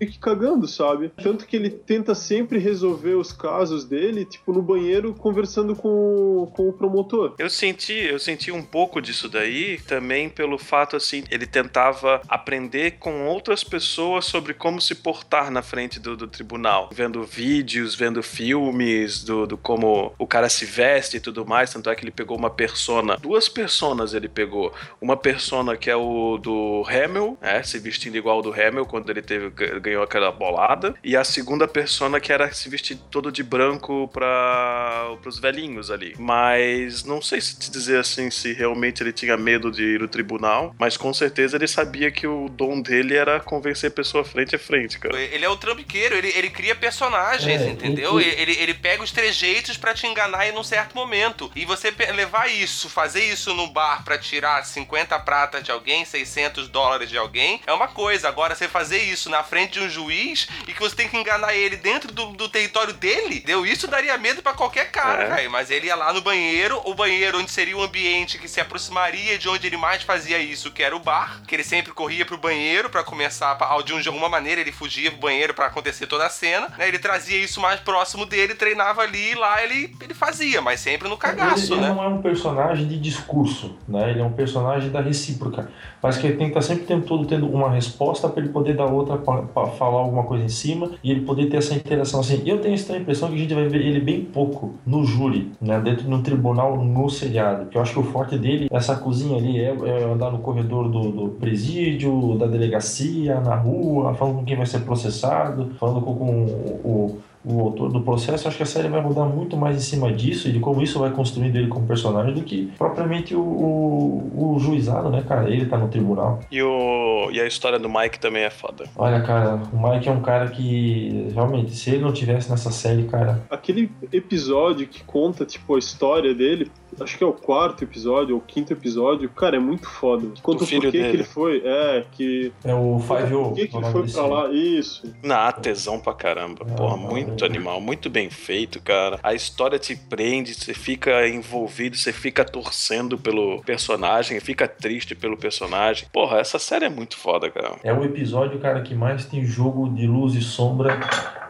[0.00, 1.12] meio que cagando, sabe?
[1.22, 6.68] Tanto que ele tenta sempre resolver os casos dele, tipo, no banheiro, conversando com, com
[6.68, 7.34] o promotor.
[7.38, 12.92] Eu senti, eu senti um pouco disso daí também pelo fato assim, ele tentava aprender
[13.02, 18.22] com outras pessoas sobre como se portar na frente do, do tribunal, vendo vídeos, vendo
[18.22, 22.12] filmes do, do como o cara se veste e tudo mais, tanto é que ele
[22.12, 27.60] pegou uma persona, duas personas ele pegou, uma persona que é o do Hamel, né,
[27.64, 31.66] se vestindo igual ao do Hamel quando ele teve ganhou aquela bolada, e a segunda
[31.66, 36.14] persona que era se vestir todo de branco para os velhinhos ali.
[36.16, 40.06] Mas não sei se te dizer assim se realmente ele tinha medo de ir no
[40.06, 44.58] tribunal, mas com certeza ele sabia que o dom dele era convencer pessoa frente a
[44.58, 45.18] frente, cara.
[45.18, 48.20] Ele é o trambiqueiro, ele, ele cria personagens, É, entendeu?
[48.20, 51.50] e- Ele, ele pega os trejeitos pra te enganar em um certo momento.
[51.54, 56.68] E você levar isso, fazer isso no bar pra tirar 50 pratas de alguém, 600
[56.68, 58.28] dólares de alguém, é uma coisa.
[58.28, 61.54] Agora, você fazer isso na frente de um juiz e que você tem que enganar
[61.54, 65.34] ele dentro do, do território dele, deu isso daria medo pra qualquer cara, É.
[65.36, 65.50] velho.
[65.50, 69.38] Mas ele ia lá no banheiro, o banheiro onde seria o ambiente que se aproximaria
[69.38, 72.36] de onde ele mais fazia isso, que era o bar, que ele sempre corria pro
[72.38, 76.06] banheiro pra começar, pra, de, um- de alguma maneira ele fugia pro banheiro pra acontecer
[76.06, 76.88] toda a cena, né?
[76.88, 81.08] Ele trazia isso mais próximo dele, treinava ali e lá ele, ele fazia, mas sempre
[81.08, 81.88] no cagaço, ele, ele né?
[81.88, 84.10] não é um personagem de discurso, né?
[84.10, 85.70] Ele é um personagem da recíproca.
[86.02, 88.52] Mas que ele tem que estar sempre o tempo todo tendo uma resposta para ele
[88.52, 92.20] poder dar outra para falar alguma coisa em cima e ele poder ter essa interação
[92.20, 92.42] assim.
[92.44, 95.80] Eu tenho essa impressão que a gente vai ver ele bem pouco no júri, né?
[95.80, 97.66] Dentro no tribunal, no seriado.
[97.66, 100.88] Que eu acho que o forte dele, essa cozinha ali, é, é andar no corredor
[100.88, 106.14] do, do presídio, da delegacia, na rua, falando com quem vai ser processado, falando com,
[106.14, 106.44] com
[106.84, 110.12] o o autor do processo, acho que a série vai rodar muito mais em cima
[110.12, 114.54] disso e de como isso vai construindo ele como personagem do que propriamente o, o,
[114.54, 115.50] o juizado, né, cara?
[115.50, 116.40] Ele tá no tribunal.
[116.50, 118.84] E, o, e a história do Mike também é foda.
[118.96, 123.04] Olha, cara, o Mike é um cara que realmente, se ele não tivesse nessa série,
[123.04, 128.34] cara, Aquele episódio que conta, tipo, a história dele, acho que é o quarto episódio
[128.34, 130.28] ou o quinto episódio, cara, é muito foda.
[130.42, 131.16] Conta o filho porquê que dele.
[131.18, 131.62] ele foi.
[131.64, 132.52] É, que.
[132.64, 133.42] é o Five O.
[133.44, 134.48] Por que, que ele foi pra lá?
[134.50, 135.02] Isso.
[135.22, 136.66] Na tesão pra caramba.
[136.68, 137.46] Ah, Porra, muito é.
[137.46, 139.18] animal, muito bem feito, cara.
[139.22, 145.36] A história te prende, você fica envolvido, você fica torcendo pelo personagem, fica triste pelo
[145.36, 146.06] personagem.
[146.12, 147.76] Porra, essa série é muito foda, cara.
[147.82, 150.98] É o episódio, cara, que mais tem jogo de luz e sombra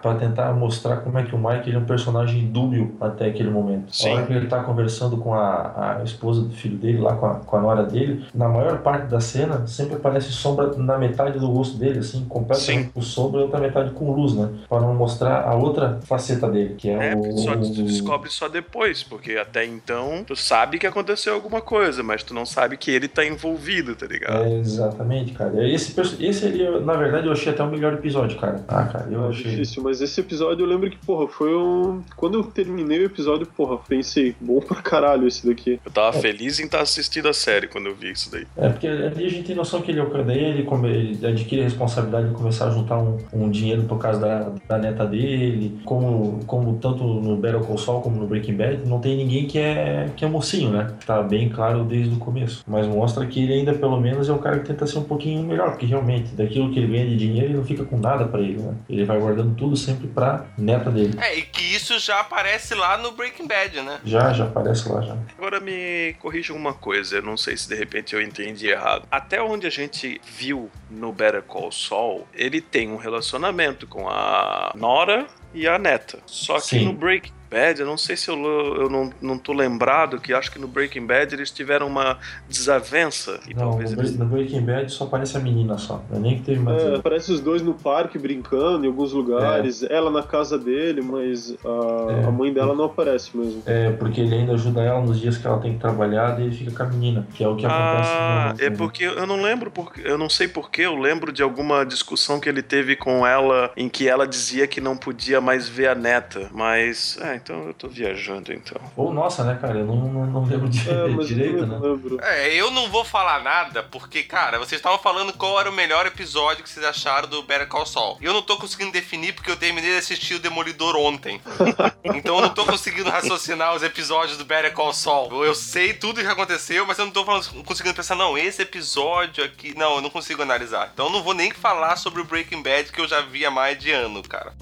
[0.03, 3.51] pra tentar mostrar como é que o Mike ele é um personagem dúbio até aquele
[3.51, 3.95] momento.
[3.95, 4.11] Sim.
[4.11, 7.27] A hora que ele tá conversando com a, a esposa do filho dele, lá com
[7.27, 11.39] a, com a nora dele, na maior parte da cena sempre aparece sombra na metade
[11.39, 12.91] do rosto dele, assim, completamente Sim.
[12.95, 14.49] com sombra e outra metade com luz, né?
[14.69, 17.39] Pra não mostrar a outra faceta dele, que é, É, o...
[17.39, 22.23] só tu descobre só depois, porque até então tu sabe que aconteceu alguma coisa, mas
[22.23, 24.45] tu não sabe que ele tá envolvido, tá ligado?
[24.45, 25.67] É, exatamente, cara.
[25.69, 28.65] Esse, perso- esse ali, eu- na verdade, eu achei até o melhor episódio, cara.
[28.69, 29.51] Ah, cara, eu É achei.
[29.51, 32.03] difícil, mas esse episódio eu lembro que, porra, foi um.
[32.17, 35.81] Quando eu terminei o episódio, porra, pensei, bom pra caralho esse daqui.
[35.85, 38.47] Eu tava feliz em estar assistindo a série quando eu vi isso daí.
[38.57, 40.89] É, porque ali a gente tem noção que ele é o cara daí, ele, come,
[40.89, 44.79] ele adquire a responsabilidade de começar a juntar um, um dinheiro por causa da, da
[44.79, 45.81] neta dele.
[45.85, 49.59] Como, como tanto no Better Call Saul como no Breaking Bad, não tem ninguém que
[49.59, 50.93] é, que é mocinho, né?
[51.07, 52.65] Tá bem claro desde o começo.
[52.67, 55.43] Mas mostra que ele ainda, pelo menos, é o cara que tenta ser um pouquinho
[55.43, 58.41] melhor, porque realmente, daquilo que ele ganha de dinheiro, ele não fica com nada pra
[58.41, 58.75] ele, né?
[58.89, 61.19] Ele vai guardando tudo sempre pra neta dele.
[61.21, 63.99] É, e que isso já aparece lá no Breaking Bad, né?
[64.05, 65.12] Já, já aparece lá, já.
[65.37, 69.07] Agora me corrija uma coisa, eu não sei se de repente eu entendi errado.
[69.11, 74.73] Até onde a gente viu no Better Call Saul, ele tem um relacionamento com a
[74.75, 76.19] Nora e a neta.
[76.27, 76.85] Só que Sim.
[76.87, 78.37] no Breaking Bad, eu não sei se eu,
[78.77, 83.41] eu não, não tô lembrado que acho que no Breaking Bad eles tiveram uma desavença.
[83.47, 84.19] E Não, no, talvez Bre- eles...
[84.19, 86.03] no Breaking Bad só aparece a menina só.
[86.09, 86.83] Não é nem que teve mais.
[86.83, 91.55] É, aparece os dois no parque brincando em alguns lugares, ela na casa dele, mas
[91.63, 92.25] a, É.
[92.25, 93.63] a mãe dela não aparece mesmo.
[93.67, 96.57] É, porque ele ainda ajuda ela nos dias que ela tem que trabalhar, daí ele
[96.57, 98.65] fica com a menina, que é o que Ah, acontece.
[98.65, 101.85] é no- porque eu não lembro, porque eu não sei porquê, eu lembro de alguma
[101.85, 105.89] discussão que ele teve com ela em que ela dizia que não podia mais ver
[105.89, 108.81] a neta, mas, é, então eu tô viajando então.
[108.97, 109.79] Ou nossa, né, cara?
[109.79, 111.67] Eu não, não, não lembro de, É, direito, né?
[111.67, 112.19] não lembro.
[112.23, 116.07] É, eu não vou falar nada, porque, cara, vocês estavam falando qual era o melhor
[116.07, 118.19] episódio que vocês acharam do Better Call Saul.
[118.21, 121.41] Eu não tô conseguindo definir porque eu terminei de assistir o Demolidor ontem.
[122.05, 125.45] então eu não tô conseguindo raciocinar os episódios do Better Call Saul.
[125.45, 129.45] Eu sei tudo que aconteceu, mas eu não tô falando- conseguindo pensar, não, esse episódio
[129.45, 129.77] aqui.
[129.77, 130.91] Não, eu não consigo analisar.
[130.93, 133.51] Então eu não vou nem falar sobre o Breaking Bad que eu já vi há
[133.51, 134.53] mais de ano, cara.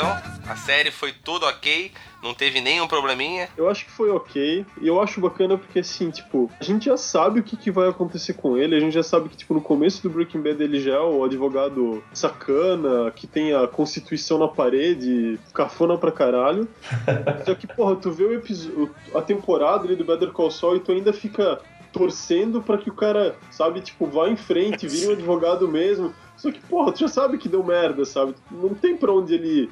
[0.00, 0.16] Então?
[0.48, 3.50] A série foi toda ok, não teve nenhum probleminha.
[3.56, 4.64] Eu acho que foi ok.
[4.80, 7.88] E eu acho bacana porque, assim, tipo, a gente já sabe o que, que vai
[7.88, 8.74] acontecer com ele.
[8.74, 11.22] A gente já sabe que, tipo, no começo do Breaking Bad ele já é o
[11.22, 16.66] advogado sacana, que tem a constituição na parede, cafona pra caralho.
[17.44, 20.80] Só que, porra, tu vê o episódio, a temporada ali do Better Call Saul e
[20.80, 21.60] tu ainda fica
[21.92, 26.14] torcendo pra que o cara, sabe, tipo, vá em frente, vire um advogado mesmo.
[26.40, 28.34] Só que, porra, tu já sabe que deu merda, sabe?
[28.50, 29.70] Não tem pra onde ele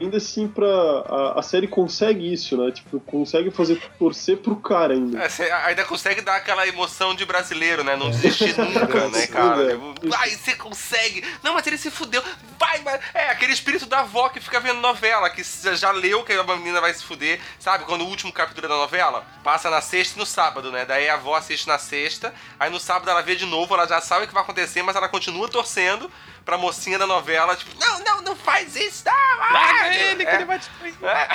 [0.00, 2.70] ainda assim, pra, a, a série consegue isso, né?
[2.72, 5.18] Tipo, consegue fazer torcer pro cara ainda.
[5.18, 7.96] É, ainda consegue dar aquela emoção de brasileiro, né?
[7.96, 9.62] Não desistir nunca, né, cara?
[9.62, 9.70] É.
[9.70, 11.24] Tipo, Vai, você consegue!
[11.42, 12.22] Não, mas ele se fudeu.
[12.58, 13.00] Vai, mas...
[13.14, 16.42] É, aquele espírito da avó que fica vendo novela, que já já leu que a
[16.56, 17.38] menina vai se fuder.
[17.58, 20.84] Sabe, quando o último capítulo da novela passa na sexta e no sábado, né?
[20.84, 24.00] Daí a avó assiste na sexta, aí no sábado ela vê de novo, ela já
[24.00, 26.10] sabe o que vai acontecer, mas ela continua torcendo
[26.44, 29.52] pra mocinha da novela, tipo, não, não, não faz isso, não!
[29.52, 30.94] Larga é, ele, que é, ele vai destruir.
[31.02, 31.28] é.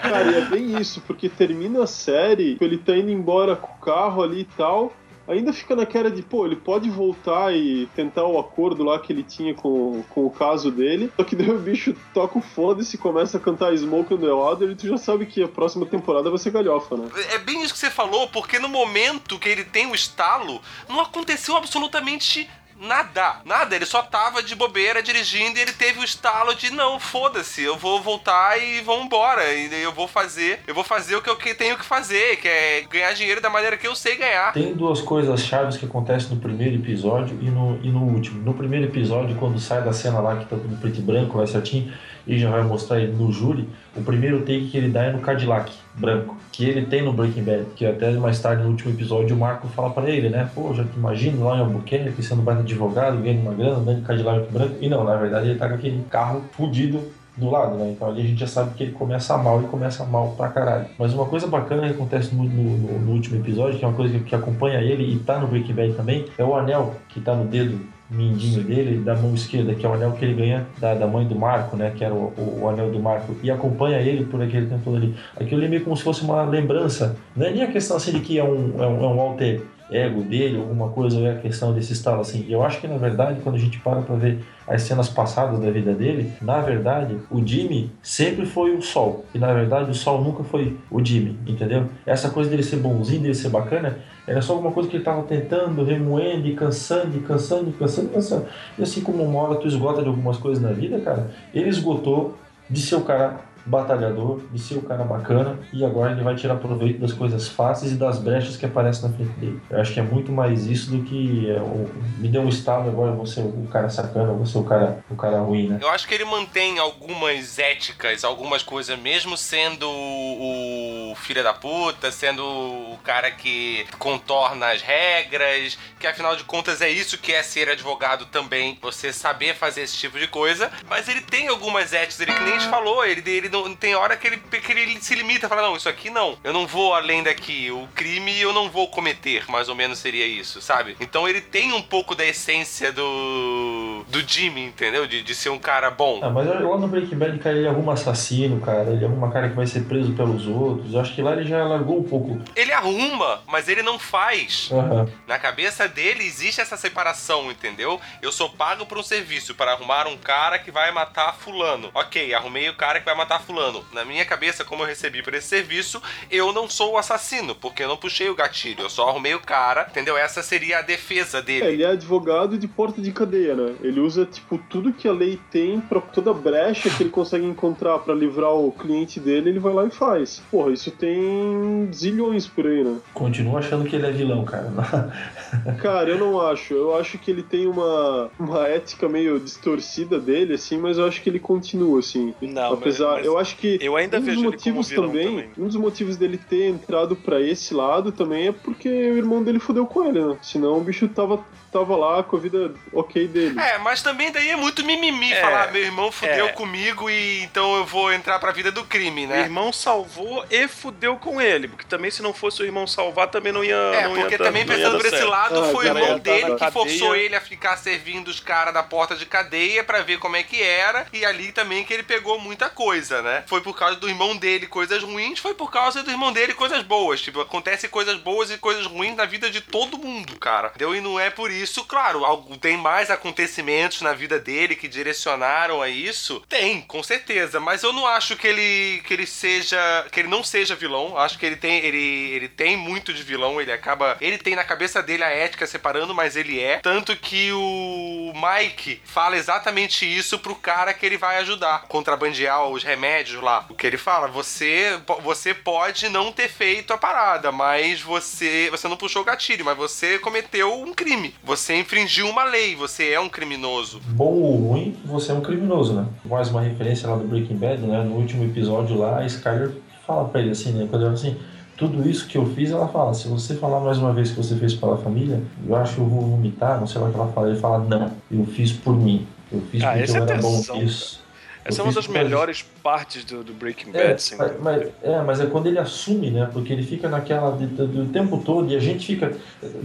[0.00, 3.78] Cara, e é bem isso, porque termina a série, ele tá indo embora com o
[3.78, 4.92] carro ali e tal.
[5.26, 9.10] Ainda fica na cara de, pô, ele pode voltar e tentar o acordo lá que
[9.10, 11.10] ele tinha com, com o caso dele.
[11.16, 14.26] Só que daí o bicho toca o foda-se e começa a cantar Smoke on the
[14.26, 17.08] Water e tu já sabe que a próxima temporada vai ser galhofa, né?
[17.30, 21.00] É bem isso que você falou, porque no momento que ele tem o estalo, não
[21.00, 22.63] aconteceu absolutamente nada.
[22.80, 27.62] Nada, ele só tava de bobeira dirigindo e ele teve o estalo de não, foda-se,
[27.62, 29.52] eu vou voltar e vamos embora.
[29.52, 32.84] E eu vou fazer, eu vou fazer o que eu tenho que fazer, que é
[32.90, 34.52] ganhar dinheiro da maneira que eu sei ganhar.
[34.52, 38.42] Tem duas coisas chaves que acontecem no primeiro episódio e no, e no último.
[38.42, 41.46] No primeiro episódio, quando sai da cena lá que tá tudo preto e branco, vai
[41.46, 41.92] certinho,
[42.26, 45.18] e já vai mostrar ele no júri, o primeiro take que ele dá é no
[45.20, 49.36] Cadillac branco, que ele tem no Breaking Bad, que até mais tarde no último episódio
[49.36, 50.48] o Marco fala pra ele, né?
[50.54, 54.50] Pô, já te imagino lá em Albuquerque sendo baita advogado, ganhando uma grana, andando Cadillac
[54.52, 54.74] branco.
[54.80, 57.00] E não, na verdade ele tá com aquele carro fudido
[57.36, 57.90] do lado, né?
[57.90, 60.86] Então ali a gente já sabe que ele começa mal e começa mal pra caralho.
[60.96, 64.16] Mas uma coisa bacana que acontece no- no- no último episódio, que é uma coisa
[64.18, 67.34] que, que acompanha ele e tá no Breaking Bad também, é o anel que tá
[67.34, 70.94] no dedo mindinho dele, da mão esquerda, que é o anel que ele ganha da,
[70.94, 71.92] da mãe do Marco, né?
[71.96, 74.96] Que era o, o- o anel do Marco, e acompanha ele por aquele tempo todo
[74.96, 75.14] ali.
[75.36, 77.16] Aquilo ali é meio como se fosse uma lembrança.
[77.34, 79.62] Não é nem a questão assim de que é um, é um, é um alter
[79.90, 82.46] ego dele, alguma coisa, ou é a questão desse estalo assim.
[82.48, 85.70] Eu acho que na verdade, quando a gente para pra ver as cenas passadas da
[85.70, 89.24] vida dele, na verdade, o Jimmy sempre foi o Sol.
[89.34, 91.88] E na verdade, o Sol nunca foi o Jimmy, entendeu?
[92.06, 95.22] Essa coisa dele ser bonzinho, dele ser bacana, era só alguma coisa que ele tava
[95.24, 98.46] tentando, remoendo, e cansando, e cansando, e cansando, e cansando.
[98.78, 102.36] E assim como uma hora tu esgota de algumas coisas na vida, cara, ele esgotou
[102.70, 107.00] de ser o cara batalhador, ser o cara bacana, e agora ele vai tirar proveito
[107.00, 109.60] das coisas fáceis e das brechas que aparecem na frente dele.
[109.70, 112.88] Eu acho que é muito mais isso do que é, o- me deu um estalo,
[112.88, 115.78] agora ser o cara sacana, ser o cara, o cara ruim, né?
[115.82, 122.10] Eu acho que ele mantém algumas éticas, algumas coisas, mesmo sendo o filho da puta,
[122.10, 127.42] sendo o cara que contorna as regras, que afinal de contas é isso que é
[127.42, 130.70] ser advogado também, você saber fazer esse tipo de coisa.
[130.88, 133.94] Mas ele tem algumas éticas, ele que nem a gente falou, ele, ele não tem
[133.94, 136.94] hora que ele, que ele se limita, fala, não, isso aqui não, eu não vou
[136.94, 140.96] além daqui, o crime eu não vou cometer, mais ou menos seria isso, sabe?
[141.00, 145.06] Então ele tem um pouco da essência do, do Jimmy, entendeu?
[145.06, 146.20] De, de ser um cara bom.
[146.22, 149.56] Ah, mas lá no Breaking Bad, cara, ele arruma assassino, cara, ele arruma cara que
[149.56, 150.94] vai ser preso pelos outros.
[150.94, 152.40] Eu acho que lá ele já largou um pouco.
[152.54, 154.70] Ele arruma, mas ele não faz.
[154.72, 155.08] Aham.
[155.26, 158.00] Na cabeça dele existe essa separação, entendeu?
[158.20, 161.90] Eu sou pago por um serviço para arrumar um cara que vai matar fulano.
[161.94, 163.84] Ok, arrumei o cara que vai matar fulano.
[163.92, 167.82] Na minha cabeça, como eu recebi por esse serviço, eu não sou o assassino, porque
[167.84, 168.82] eu não puxei o gatilho.
[168.82, 170.16] Eu só arrumei o cara, entendeu?
[170.16, 171.66] Essa seria a defesa É, dele.
[171.66, 173.74] ele é advogado de porta de cadeia, né?
[173.82, 177.98] Ele usa, tipo, tudo que a lei tem pra toda brecha que ele consegue encontrar
[177.98, 180.42] pra livrar o cliente dele, ele vai lá e faz.
[180.50, 182.98] Porra, isso tem zilhões por aí, né?
[183.12, 184.64] Continuo achando que ele é vilão, cara.
[185.80, 186.74] Cara, eu não acho.
[186.74, 191.22] Eu acho que ele tem uma, uma ética meio distorcida dele, assim, mas eu acho
[191.22, 192.34] que ele continua, assim.
[192.40, 195.26] Não, Apesar, mas- mas eu acho que eu ainda um dos vejo como motivos também,
[195.26, 195.50] também.
[195.58, 199.58] um dos motivos dele ter entrado pra esse lado também é porque o irmão dele
[199.58, 200.36] fudeu com ele, né?
[200.42, 201.44] Senão o bicho tava,
[201.78, 203.58] tava lá com a vida ok dele.
[203.60, 206.52] É, mas também daí é muito mimimi É, falar, meu irmão fudeu é.
[206.52, 209.40] comigo e então eu vou entrar pra vida do crime, O né?
[209.40, 211.68] irmão salvou e fudeu com ele.
[211.68, 213.74] Porque também, se não fosse o irmão salvar, também não ia.
[213.74, 215.30] É, não ia porque dar- também ia pensando por esse certo.
[215.30, 216.70] lado, Ah, foi o irmão ia dele que cadeia.
[216.72, 220.42] forçou ele a ficar servindo os caras da porta de cadeia pra ver como é
[220.42, 221.06] que era.
[221.12, 223.42] E ali também que ele pegou muita coisa, né?
[223.46, 226.82] Foi por causa do irmão dele coisas ruins, foi por causa do irmão dele coisas
[226.82, 227.20] boas.
[227.20, 230.68] Tipo, acontece coisas boas e coisas ruins na vida de todo mundo, cara.
[230.68, 230.94] Entendeu?
[230.94, 235.80] E não é por isso, claro, algo- tem mais acontecimentos na vida dele que direcionaram
[235.82, 236.42] a isso.
[236.48, 237.60] Tem, com certeza.
[237.60, 240.06] Mas eu não acho que ele que ele seja.
[240.10, 241.16] que ele não seja vilão.
[241.18, 241.78] Acho que ele tem.
[241.84, 243.60] Ele, ele tem muito de vilão.
[243.60, 244.16] Ele acaba.
[244.20, 246.78] Ele tem na cabeça dele a ética separando, mas ele é.
[246.78, 251.84] Tanto que o Mike fala exatamente isso pro cara que ele vai ajudar.
[251.88, 253.64] Contrabandear os remédios lá.
[253.68, 258.88] O que ele fala, você, você pode não ter feito a parada, mas você, você
[258.88, 261.34] não puxou o gatilho, mas você cometeu um crime.
[261.42, 264.00] Você infringiu uma lei, você é um criminoso.
[264.08, 266.06] Bom ou ruim, você é um criminoso, né?
[266.24, 268.02] Mais uma referência lá do Breaking Bad, né?
[268.02, 269.72] No último episódio lá, a Skyler
[270.06, 270.86] fala pra ele assim, né?
[270.90, 271.36] Quando ela assim,
[271.76, 274.54] tudo isso que eu fiz, ela fala, se você falar mais uma vez que você
[274.56, 277.32] fez pela família, eu acho que eu vou vomitar, não sei lá o que ela
[277.32, 277.50] fala.
[277.50, 279.26] Ele fala, não, eu fiz por mim.
[279.52, 281.23] Eu fiz Ah, porque eu é era bom tesão, nisso.
[281.64, 285.22] Essa é uma das melhores partes do, do Breaking É, Bad, sem mas, mas- é,
[285.22, 286.48] mas é quando ele assume, né?
[286.52, 289.32] Porque ele fica naquela de- do, do tempo todo e a gente fica.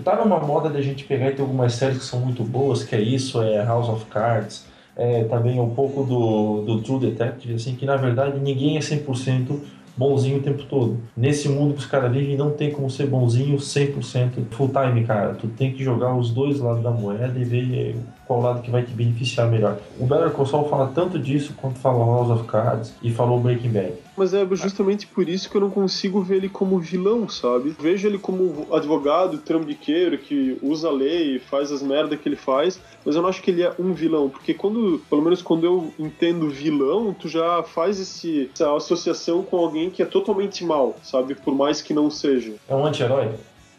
[0.04, 2.96] Tá numa moda da gente pegar e ter algumas séries que são muito boas, que
[2.96, 4.66] é isso, é House of Cards,
[4.98, 9.60] é também um pouco do, do True Detective, assim, que na verdade ninguém é 100%
[10.00, 10.98] bonzinho o tempo todo.
[11.16, 15.34] Nesse mundo que os caras vivem, não tem como ser bonzinho 100% full time, cara.
[15.34, 18.84] Tu tem que jogar os dois lados da moeda e ver qual lado que vai
[18.84, 19.78] te beneficiar melhor.
[20.00, 23.72] O Better Call Saul fala tanto disso quanto fala House of Cards e falou Breaking
[23.72, 23.94] Bad.
[24.20, 27.74] Mas é justamente por isso que eu não consigo ver ele como vilão, sabe?
[27.80, 32.36] Vejo ele como advogado, trambiqueiro, que usa a lei e faz as merdas que ele
[32.36, 35.64] faz, mas eu não acho que ele é um vilão, porque quando, pelo menos quando
[35.66, 40.98] eu entendo vilão, tu já faz esse, essa associação com alguém que é totalmente mal,
[41.02, 41.34] sabe?
[41.34, 42.56] Por mais que não seja.
[42.68, 43.30] É um anti-herói?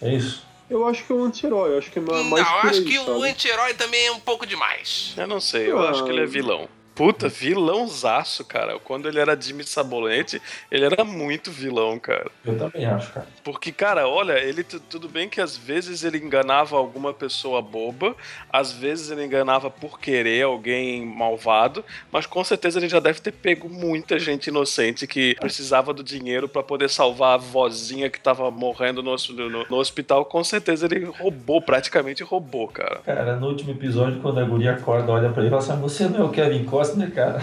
[0.00, 0.42] É isso?
[0.70, 2.84] Eu acho que é um anti-herói, eu acho que é mais Não, eu acho aí,
[2.86, 3.28] que o sabe?
[3.28, 5.12] anti-herói também é um pouco demais.
[5.18, 5.90] Eu não sei, eu Ah.
[5.90, 6.66] acho que ele é vilão.
[7.00, 8.78] Puta, vilãozaço, cara.
[8.78, 10.40] Quando ele era Jimmy Sabonete,
[10.70, 12.30] ele era muito vilão, cara.
[12.44, 13.26] Eu também acho, cara.
[13.42, 18.14] Porque, cara, olha, ele tu- tudo bem que às vezes ele enganava alguma pessoa boba,
[18.52, 21.82] às vezes ele enganava por querer alguém malvado,
[22.12, 26.48] mas com certeza ele já deve ter pego muita gente inocente que precisava do dinheiro
[26.50, 30.26] pra poder salvar a vozinha que tava morrendo no, no- no hospital.
[30.26, 33.00] Com certeza ele roubou, praticamente roubou, cara.
[33.06, 36.06] Cara, no último episódio, quando a guria acorda, olha pra ele e fala assim: Você
[36.06, 37.38] não é o Kevin Costner, cara?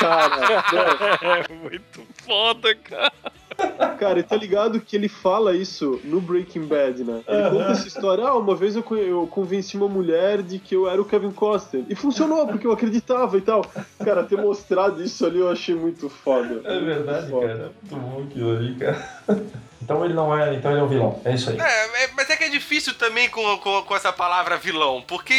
[0.00, 0.36] Cara,
[0.72, 3.12] não, É muito foda, cara.
[3.98, 7.22] Cara, e tá ligado que ele fala isso no Breaking Bad, né?
[7.26, 7.50] Ele Aham.
[7.50, 8.24] conta essa história.
[8.24, 11.84] Ah, uma vez eu, eu convenci uma mulher de que eu era o Kevin Costner.
[11.88, 13.64] E funcionou, porque eu acreditava e tal.
[14.04, 16.60] Cara, ter mostrado isso ali eu achei muito foda.
[16.64, 17.46] É verdade, Foda.
[17.48, 17.72] cara.
[17.90, 19.08] Muito bom aquilo ali, cara.
[19.88, 20.54] Então ele não é.
[20.54, 21.18] Então ele é um vilão.
[21.24, 21.58] É isso aí.
[21.58, 25.32] É, é, mas é que é difícil também com, com, com essa palavra vilão, porque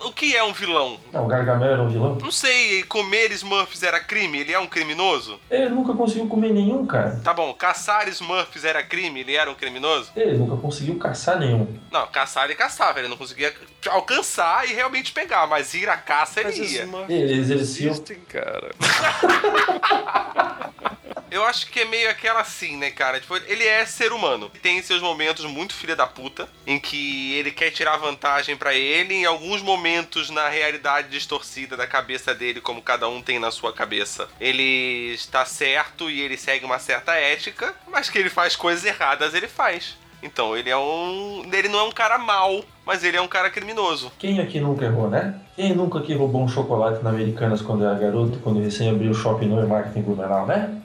[0.00, 0.98] o que é um vilão?
[1.12, 2.14] Não, o Gargamel era um vilão.
[2.14, 4.40] Não sei, comer Smurfs era crime?
[4.40, 5.38] Ele é um criminoso?
[5.50, 7.20] Ele nunca conseguiu comer nenhum, cara.
[7.22, 9.20] Tá bom, caçar Smurfs era crime?
[9.20, 10.10] Ele era um criminoso?
[10.16, 11.68] Ele nunca conseguiu caçar nenhum.
[11.92, 13.52] Não, caçar ele caçava, ele não conseguia
[13.90, 16.84] alcançar e realmente pegar, mas ir à caça ele Mas ia.
[16.84, 17.90] Smurfs Ele exercia.
[17.90, 18.70] existem, cara.
[21.30, 23.20] Eu acho que é meio aquela assim, né, cara?
[23.20, 24.50] Tipo, ele é ser humano.
[24.62, 29.14] Tem seus momentos muito filha da puta, em que ele quer tirar vantagem pra ele,
[29.14, 33.72] em alguns momentos na realidade distorcida da cabeça dele, como cada um tem na sua
[33.72, 34.28] cabeça.
[34.40, 39.34] Ele está certo e ele segue uma certa ética, mas que ele faz coisas erradas,
[39.34, 39.96] ele faz.
[40.22, 41.48] Então, ele é um.
[41.52, 44.10] Ele não é um cara mau, mas ele é um cara criminoso.
[44.18, 45.34] Quem aqui nunca errou, né?
[45.56, 49.14] Quem nunca aqui roubou um chocolate na Americanas quando era garoto, quando recém abriu o
[49.14, 50.76] shopping no marketing Blumenau, né?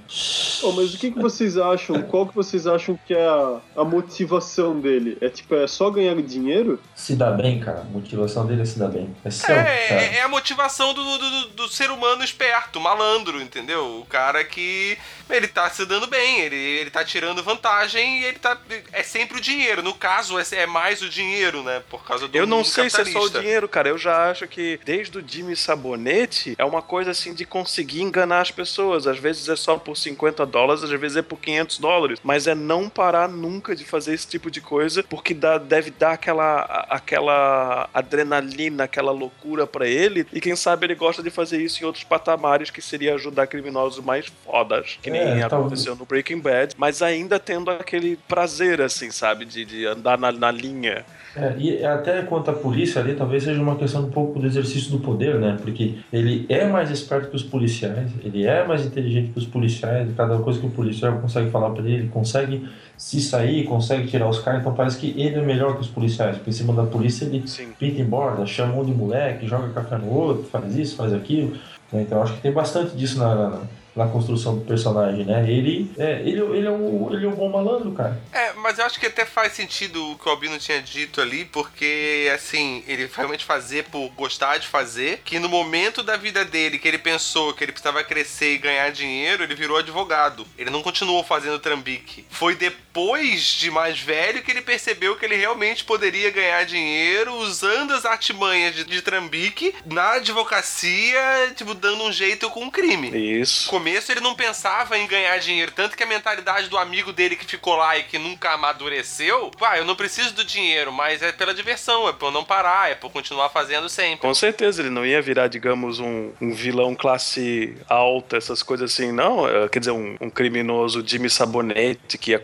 [0.61, 2.01] Oh, mas o que, que vocês acham?
[2.03, 5.17] Qual que vocês acham que é a, a motivação dele?
[5.19, 6.79] É tipo, é só ganhar dinheiro?
[6.95, 7.81] Se dá bem, cara.
[7.81, 9.15] A motivação dele é se dar bem.
[9.23, 13.41] É seu, É, é, é a motivação do, do, do- do ser humano esperto, malandro,
[13.41, 13.99] entendeu?
[14.01, 14.97] O cara que
[15.29, 18.57] ele tá se dando bem, ele, ele tá tirando vantagem e ele tá.
[18.91, 19.81] É sempre o dinheiro.
[19.81, 21.81] No caso, é, é mais o dinheiro, né?
[21.89, 23.89] Por causa do Eu não mundo sei se é só o dinheiro, cara.
[23.89, 28.41] Eu já acho que desde o Jimmy Sabonete é uma coisa assim de conseguir enganar
[28.41, 29.07] as pessoas.
[29.07, 32.19] Às vezes é só por 50 dólares, às vezes é por 500 dólares.
[32.23, 36.11] Mas é não parar nunca de fazer esse tipo de coisa, porque dá, deve dar
[36.13, 40.25] aquela, aquela adrenalina, aquela loucura pra ele.
[40.33, 44.03] E quem sabe ele gosta de fazer isso em outros patamares, que seria ajudar criminosos
[44.03, 49.11] mais fodas, que nem É, aconteceu no Breaking Bad, mas ainda tendo aquele prazer, assim,
[49.11, 51.05] sabe, de, de andar na, na linha.
[51.35, 54.91] É, e até quanto à polícia ali, talvez seja uma questão um pouco do exercício
[54.91, 55.57] do poder, né?
[55.59, 60.07] Porque ele é mais esperto que os policiais, ele é mais inteligente que os policiais,
[60.15, 62.67] cada coisa que o policial consegue falar pra ele, ele consegue
[62.97, 66.37] se sair, consegue tirar os caras, então parece que ele é melhor que os policiais,
[66.37, 67.69] porque em cima da polícia ele Sim.
[67.77, 71.51] pinta e borda, chama um de moleque, joga café no outro, faz isso, faz aquilo.
[71.91, 72.01] né?
[72.03, 73.59] Então acho que tem bastante disso na, na,
[73.95, 75.49] na construção do personagem, né?
[75.49, 78.19] Ele é, ele, ele, é um, ele é um bom malandro, cara.
[78.31, 81.45] É, mas eu acho que até faz sentido o que o Albino tinha dito ali,
[81.45, 86.77] porque, assim, ele realmente fazer por gostar de fazer, que no momento da vida dele,
[86.77, 90.45] que ele pensou que ele precisava crescer e ganhar dinheiro, ele virou advogado.
[90.57, 92.25] Ele não continuou fazendo trambique.
[92.29, 97.93] Foi depois de mais velho que ele percebeu que ele realmente poderia ganhar dinheiro usando
[97.93, 103.69] as artimanhas de, de trambique na advocacia, tipo, dando um jeito com o crime Isso.
[103.85, 107.45] Começo ele não pensava em ganhar dinheiro, tanto que a mentalidade do amigo dele que
[107.45, 111.53] ficou lá e que nunca amadureceu, pá, eu não preciso do dinheiro, mas é pela
[111.53, 114.21] diversão, é por não parar, é por continuar fazendo sempre.
[114.21, 119.11] Com certeza, ele não ia virar, digamos, um, um vilão classe alta, essas coisas assim,
[119.11, 119.47] não.
[119.47, 122.41] É, Quer dizer, um, um criminoso Jimmy Sabonete que ia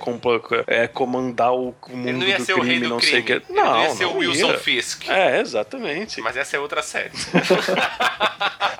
[0.67, 3.11] é, comandar o, mundo Ele não ia do ser crime, o rei do não crime.
[3.11, 3.31] sei o que.
[3.31, 4.59] Ele não, ia ser não o Wilson ia.
[4.59, 5.09] Fisk.
[5.09, 6.21] É, exatamente.
[6.21, 7.09] Mas essa é outra série.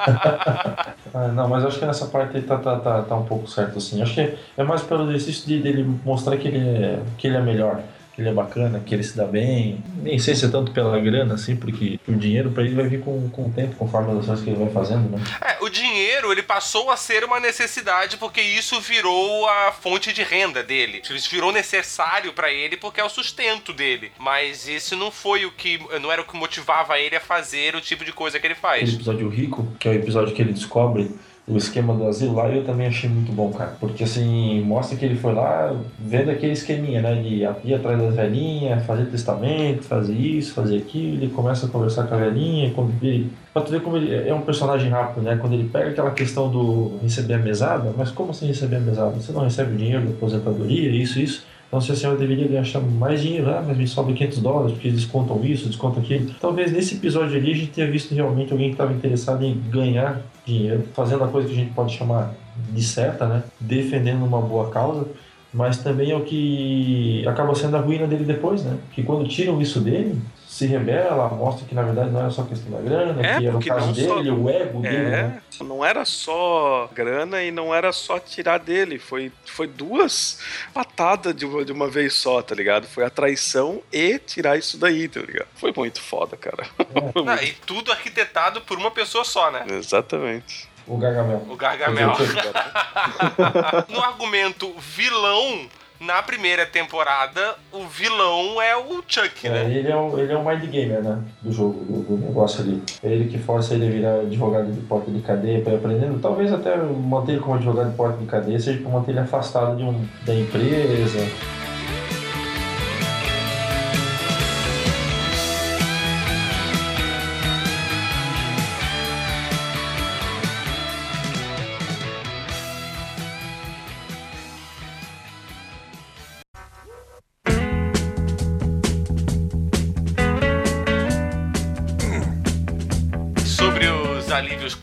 [1.14, 3.47] Ah, não, mas eu acho que nessa parte aí tá, tá, tá, tá um pouco
[3.47, 4.02] certo, assim.
[4.02, 7.41] Acho que é, mais pelo exercício de, dele mostrar que ele, é, que ele é
[7.41, 7.82] melhor,
[8.14, 9.82] que ele é bacana, que ele se dá bem.
[10.02, 13.02] Nem sei se é tanto pela grana, assim, porque o dinheiro pra ele vai vir
[13.02, 15.24] com, com o tempo, conforme as ações que ele vai fazendo, né?
[15.41, 20.24] É, o dinheiro, ele passou a ser uma necessidade porque isso virou a fonte de
[20.24, 21.02] renda dele.
[21.10, 24.12] Isso virou necessário pra ele porque é o sustento dele.
[24.20, 25.80] Mas isso não foi o que.
[26.02, 28.62] Não era o que motivava ele a fazer o tipo de coisa que ele Aquele
[28.62, 28.93] faz.
[28.93, 31.10] episódio rico, que é o episódio que ele descobre
[31.52, 33.76] o esquema do asilo lá, eu também achei muito bom, cara.
[33.80, 37.22] Porque assim, mostra que ele foi lá vendo aquele esqueminha, né?
[37.22, 41.18] De ir atrás das velhinhas, fazer testamento, fazer isso, fazer aquilo.
[41.18, 43.32] Ele começa a conversar com a velhinha, quando ele.
[43.54, 45.38] Pra tu ver como ele é um personagem rápido, né?
[45.39, 49.12] Quando ele pega aquela questão do receber a mesada, mas como assim receber a mesada?
[49.12, 51.45] Você não recebe dinheiro da aposentadoria, isso, isso.
[51.72, 54.90] Então, se a senhora deveria ganhar mais dinheiro, ah, mas me sobe 500 dólares, porque
[54.90, 56.30] eles descontam isso, descontam aquilo.
[56.42, 60.22] Talvez nesse episódio ali a gente tenha visto realmente alguém que estava interessado em ganhar
[60.46, 62.34] dinheiro, fazendo a coisa que a gente pode chamar
[62.74, 63.44] de certa, né?
[63.58, 65.08] Defendendo uma boa causa,
[65.54, 68.78] mas também é o que acaba sendo a ruína dele depois, né?
[68.93, 72.72] Que quando tiram isso dele, se rebela, mostra que na verdade não era só questão
[72.72, 75.41] da grana, É, que era o caso não só- dele, o ego dele, né?
[75.60, 78.97] É, não era só grana e não era só tirar dele.
[78.99, 80.39] Foi, foi duas
[80.74, 82.88] patadas de uma, de uma vez só, tá ligado?
[82.88, 85.47] Foi a traição e tirar isso daí, tá ligado?
[85.56, 86.66] Foi muito foda, cara.
[87.14, 89.66] Foi Ah, e tudo arquitetado por uma pessoa só, né?
[89.70, 90.68] Exatamente.
[90.88, 91.42] O Gargamel.
[91.50, 92.12] O Gargamel.
[93.90, 95.62] No argumento vilão,
[96.00, 99.72] na primeira temporada, o vilão é o Chuck, É, né?
[99.72, 101.20] ele, é o, ele é o mind gamer, né?
[101.42, 102.82] Do jogo, do, do negócio ali.
[103.04, 106.20] É ele que força ele a virar advogado de porta de cadeia para ir aprendendo.
[106.20, 109.76] Talvez até manter ele como advogado de porta de cadeia seja para manter ele afastado
[109.78, 111.20] de um, da empresa.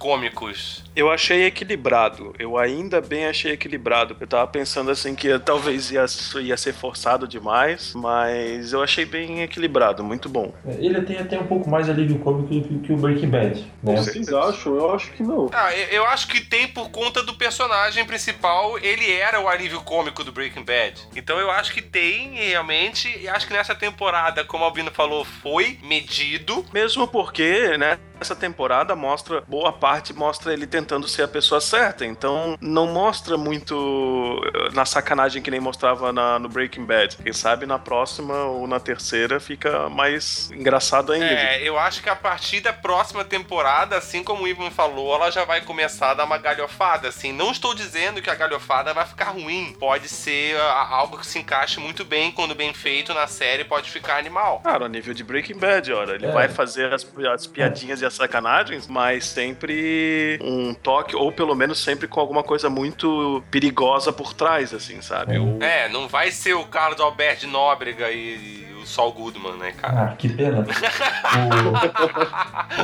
[0.09, 0.82] Cômicos.
[0.99, 2.34] Eu achei equilibrado.
[2.38, 4.16] Eu ainda bem achei equilibrado.
[4.18, 6.05] Eu tava pensando assim que talvez ia,
[6.40, 10.53] ia ser forçado demais, mas eu achei bem equilibrado, muito bom.
[10.66, 13.72] É, Ele tem até um pouco mais alívio cômico do que, que o Breaking Bad,
[13.82, 13.96] né?
[13.96, 14.74] Vocês acham?
[14.74, 15.51] Eu acho que não.
[15.53, 19.80] Ah, eu eu acho que tem por conta do personagem principal, ele era o alívio
[19.82, 21.09] cômico do Breaking Bad.
[21.14, 25.24] Então eu acho que tem, realmente, e acho que nessa temporada, como o Albino falou,
[25.24, 26.64] foi medido.
[26.72, 32.07] Mesmo porque, né, essa temporada mostra, boa parte mostra ele tentando ser a pessoa certa.
[32.07, 37.16] Então não mostra muito eh, na sacanagem que nem mostrava na- no Breaking Bad.
[37.16, 41.26] Quem sabe na próxima ou na terceira fica mais engraçado ainda.
[41.26, 45.30] É, eu acho que a partir da próxima temporada, assim como o Ivan falou, ela
[45.30, 47.32] já vai começar a dar uma galhofada, assim.
[47.32, 49.74] Não estou dizendo que a galhofada vai ficar ruim.
[49.78, 53.91] Pode ser ah, algo que se encaixe muito bem, quando bem feito na série, pode
[53.91, 54.61] ficar animal.
[54.64, 56.30] Cara, a nível de Breaking Bad, ora, ele É.
[56.32, 61.78] vai fazer as, as piadinhas e as sacanagens, mas sempre um toque, ou pelo menos
[61.82, 65.36] sempre com alguma coisa muito perigosa por trás, assim, sabe?
[65.36, 65.40] É.
[65.40, 69.54] O- É, não vai ser o Carlos Alberto de Nóbrega e, e o Saul Goodman,
[69.58, 70.12] né, cara?
[70.12, 70.64] Ah, que pena.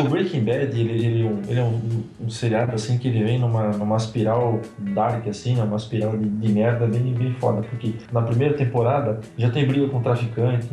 [0.01, 3.09] O, o Breaking Bad, ele, ele, é um- ele é um, um seriado assim que
[3.09, 5.63] ele vem numa, numa espiral dark, assim, né?
[5.63, 7.63] uma espiral de, de merda bem, bem foda.
[7.63, 10.69] Porque na primeira temporada já tem briga com traficante,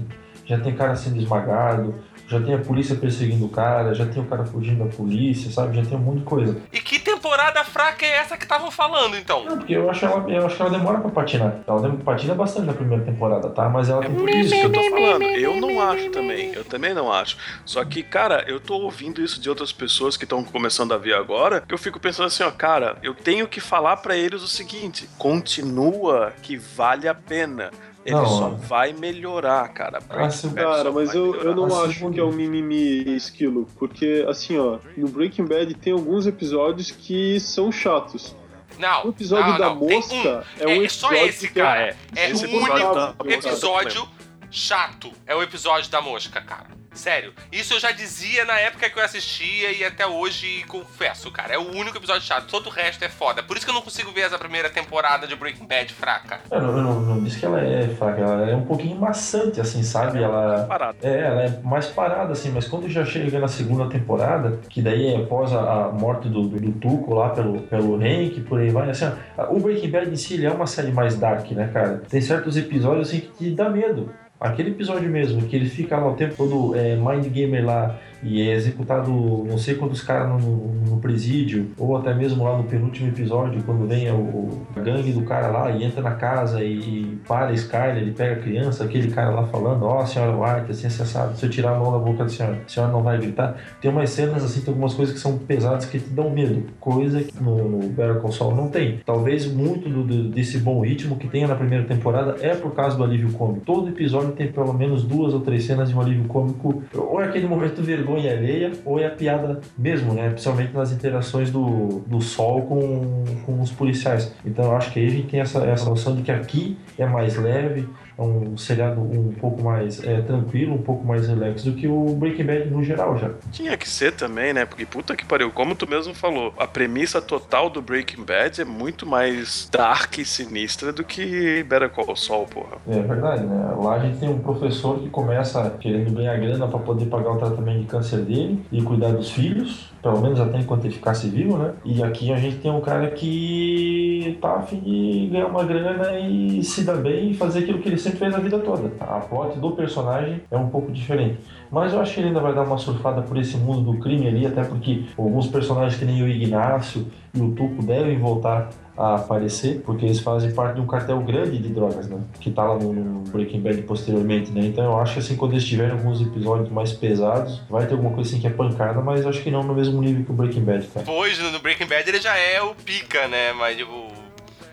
[0.46, 1.96] já tem cara sendo esmagado,
[2.32, 5.76] já tem a polícia perseguindo o cara, já tem o cara fugindo da polícia, sabe?
[5.76, 6.58] Já tem um monte de coisa.
[6.72, 9.44] E que temporada fraca é essa que estavam falando, então?
[9.44, 11.58] Não, porque eu acho, ela, eu acho que ela demora pra patinar.
[11.68, 13.68] Ela patina bastante na primeira temporada, tá?
[13.68, 15.24] Mas ela É tem por isso que eu tô falando.
[15.24, 16.54] Eu não acho também.
[16.54, 17.36] Eu também não acho.
[17.66, 21.14] Só que, cara, eu tô ouvindo isso de outras pessoas que estão começando a ver
[21.14, 24.48] agora, que eu fico pensando assim, ó, cara, eu tenho que falar pra eles o
[24.48, 27.72] seguinte: continua que vale a pena.
[28.06, 30.00] Ele Não, só vai melhorar, cara.
[30.10, 33.68] Ah, Bad Cara, só mas eu, eu não Mas acho que é um mimimi esquilo,
[33.78, 38.36] porque assim, ó, no Breaking Bad tem alguns episódios que são chatos.
[38.80, 39.76] Não, O episódio não, da não.
[39.76, 40.64] Mosca um.
[40.64, 41.82] é um É só episódio esse, que é- cara.
[41.82, 41.96] é.
[42.16, 44.08] É Esse o episódio único tá- episódio
[44.50, 45.12] chato.
[45.28, 46.68] É o episódio da mosca, cara.
[46.94, 47.34] Sério.
[47.52, 51.54] Isso eu já dizia na época que eu assistia e até hoje confesso, cara.
[51.54, 52.48] É o único episódio chato.
[52.50, 53.42] Todo o resto é foda.
[53.42, 56.40] Por isso que eu não consigo ver essa primeira temporada de Breaking Bad fraca.
[56.50, 59.60] Eu não, eu não, não disse que ela é fraca, ela é um pouquinho maçante,
[59.62, 60.22] assim, sabe?
[60.22, 60.66] Ela.
[60.68, 60.98] Parado.
[61.02, 65.14] É, ela é mais parada, assim, mas quando já chega na segunda temporada, que daí
[65.14, 68.70] é após a, a morte do, do, do Tuco lá pelo, pelo Hank, por aí
[68.70, 69.06] vai, assim,
[69.38, 72.02] ó, o Breaking Bad em si ele é uma série mais dark, né, cara?
[72.10, 74.14] Tem certos episódios assim que te dá medo.
[74.42, 78.42] Aquele episódio mesmo, que ele fica lá o tempo todo é, mind gamer lá e
[78.42, 83.10] é executado não sei quantos caras no, no presídio, ou até mesmo lá no penúltimo
[83.10, 87.20] episódio, quando vem o, a gangue do cara lá e entra na casa e, e
[87.28, 90.72] para a Skyler, ele pega a criança, aquele cara lá falando, ó, oh, senhora White,
[90.72, 93.02] assim, você sabe, se eu tirar a mão da boca da senhora, a senhora não
[93.02, 93.58] vai gritar.
[93.82, 97.24] Tem umas cenas assim, tem algumas coisas que são pesadas que te dão medo, coisa
[97.24, 99.00] que no, no Better Call Saul não tem.
[99.06, 102.98] Talvez muito do, do, desse bom ritmo que tenha na primeira temporada é por causa
[102.98, 103.66] do alívio cômico.
[103.66, 107.26] Todo episódio tem pelo menos duas ou três cenas de um alívio cômico, ou é
[107.26, 110.30] aquele momento vergonha alheia, ou é a piada mesmo, né?
[110.30, 114.34] Principalmente nas interações do, do Sol com, com os policiais.
[114.46, 117.06] Então eu acho que aí a gente tem essa, essa noção de que aqui é
[117.06, 117.88] mais leve,
[118.18, 122.46] um seriado um pouco mais é, tranquilo, um pouco mais relax do que o Breaking
[122.46, 123.32] Bad no geral já.
[123.52, 124.66] Tinha que ser também, né?
[124.66, 128.66] Porque puta que pariu, como tu mesmo falou, a premissa total do Breaking Bad é
[128.66, 132.78] muito mais dark e sinistra do que Better Call Saul, porra.
[132.88, 133.76] É verdade, né?
[133.78, 137.38] Lá a gente tem um professor que começa querendo ganhar grana para poder pagar o
[137.38, 141.58] tratamento de câncer dele e cuidar dos filhos, pelo menos até enquanto ele ficasse vivo,
[141.58, 141.74] né?
[141.86, 146.20] E aqui a gente tem um cara que tá a fim de ganhar uma grana
[146.20, 148.92] e se dar bem e fazer aquilo que ele sempre fez a vida toda.
[149.00, 151.38] A plot do personagem é um pouco diferente.
[151.72, 154.28] Mas eu acho que ele ainda vai dar uma surfada por esse mundo do crime
[154.28, 159.16] ali, até porque alguns personagens que nem o Ignácio e o Tuco devem voltar a
[159.16, 162.22] aparecer, porque eles fazem parte de um cartel grande de drogas, né?
[162.40, 164.62] Que tá lá no, Breaking Bad posteriormente, né?
[164.66, 168.14] Então eu acho que assim, quando eles tiverem alguns episódios mais pesados, vai ter alguma
[168.14, 170.64] coisa assim que é pancada, mas acho que não no mesmo nível que o Breaking
[170.64, 171.06] Bad, cara.
[171.06, 173.54] Pois, no Breaking Bad ele já é o pica, né?
[173.54, 174.22] Mas o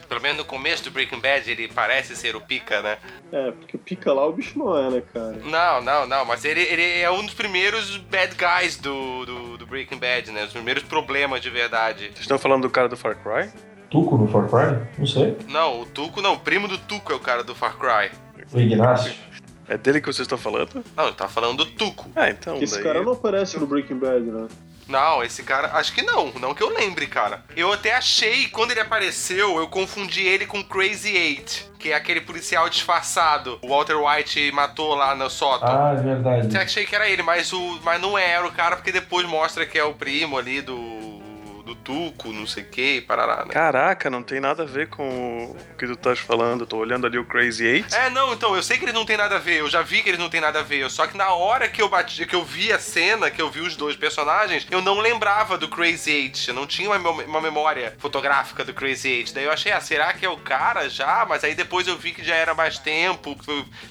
[0.09, 2.97] pelo menos no começo do Breaking Bad, ele parece ser o pica, né?
[3.31, 5.33] É, porque o pica lá o bicho não é, né, cara?
[5.45, 9.67] Não, não, não, mas ele, ele é um dos primeiros bad guys do, do, do
[9.67, 10.45] Breaking Bad, né?
[10.45, 12.07] Os primeiros problemas de verdade.
[12.07, 13.51] Vocês estão falando do cara do Far Cry?
[13.91, 14.87] Tuco no Far Cry?
[14.99, 15.37] Não sei.
[15.49, 18.11] Não, o Tuco não, o primo do Tuco é o cara do Far Cry.
[18.53, 19.15] O Ignácio.
[19.69, 20.83] É dele que vocês estão falando?
[20.97, 22.09] Não, eu tava falando do Tuco.
[22.17, 22.57] Ah, então.
[22.57, 22.83] Esse daí...
[22.83, 24.49] cara não aparece no Breaking Bad, né?
[24.89, 27.45] Não, esse cara, acho que não, não que eu lembre, cara.
[27.55, 32.23] Eu até achei, quando ele apareceu, eu confundi ele com Crazy Eight, que é aquele
[32.23, 33.59] policial disfarçado.
[33.61, 35.69] O Walter White matou lá no sótão.
[35.69, 36.57] Ah, é verdade.
[36.57, 39.67] Eu achei que era ele, mas, o, mas não era o cara, porque depois mostra
[39.67, 40.98] que é o primo ali do
[41.69, 43.53] do Tuco, não sei o que, parará, né?
[43.53, 46.63] Caraca, não tem nada a ver com o que tu estás falando.
[46.63, 47.95] Eu tô olhando ali o Crazy Eight.
[47.95, 50.03] É, não, então, eu sei que eles não tem nada a ver, eu já vi
[50.03, 50.91] que eles não tem nada a ver.
[50.91, 53.61] Só que na hora que eu bati, que eu vi a cena, que eu vi
[53.61, 56.49] os dois personagens, eu não lembrava do Crazy Eight.
[56.49, 59.35] Eu não tinha uma, uma memória fotográfica do Crazy Eight.
[59.35, 61.27] Daí eu achei, ah, será que é o cara já?
[61.29, 63.37] Mas aí depois eu vi que já era mais tempo,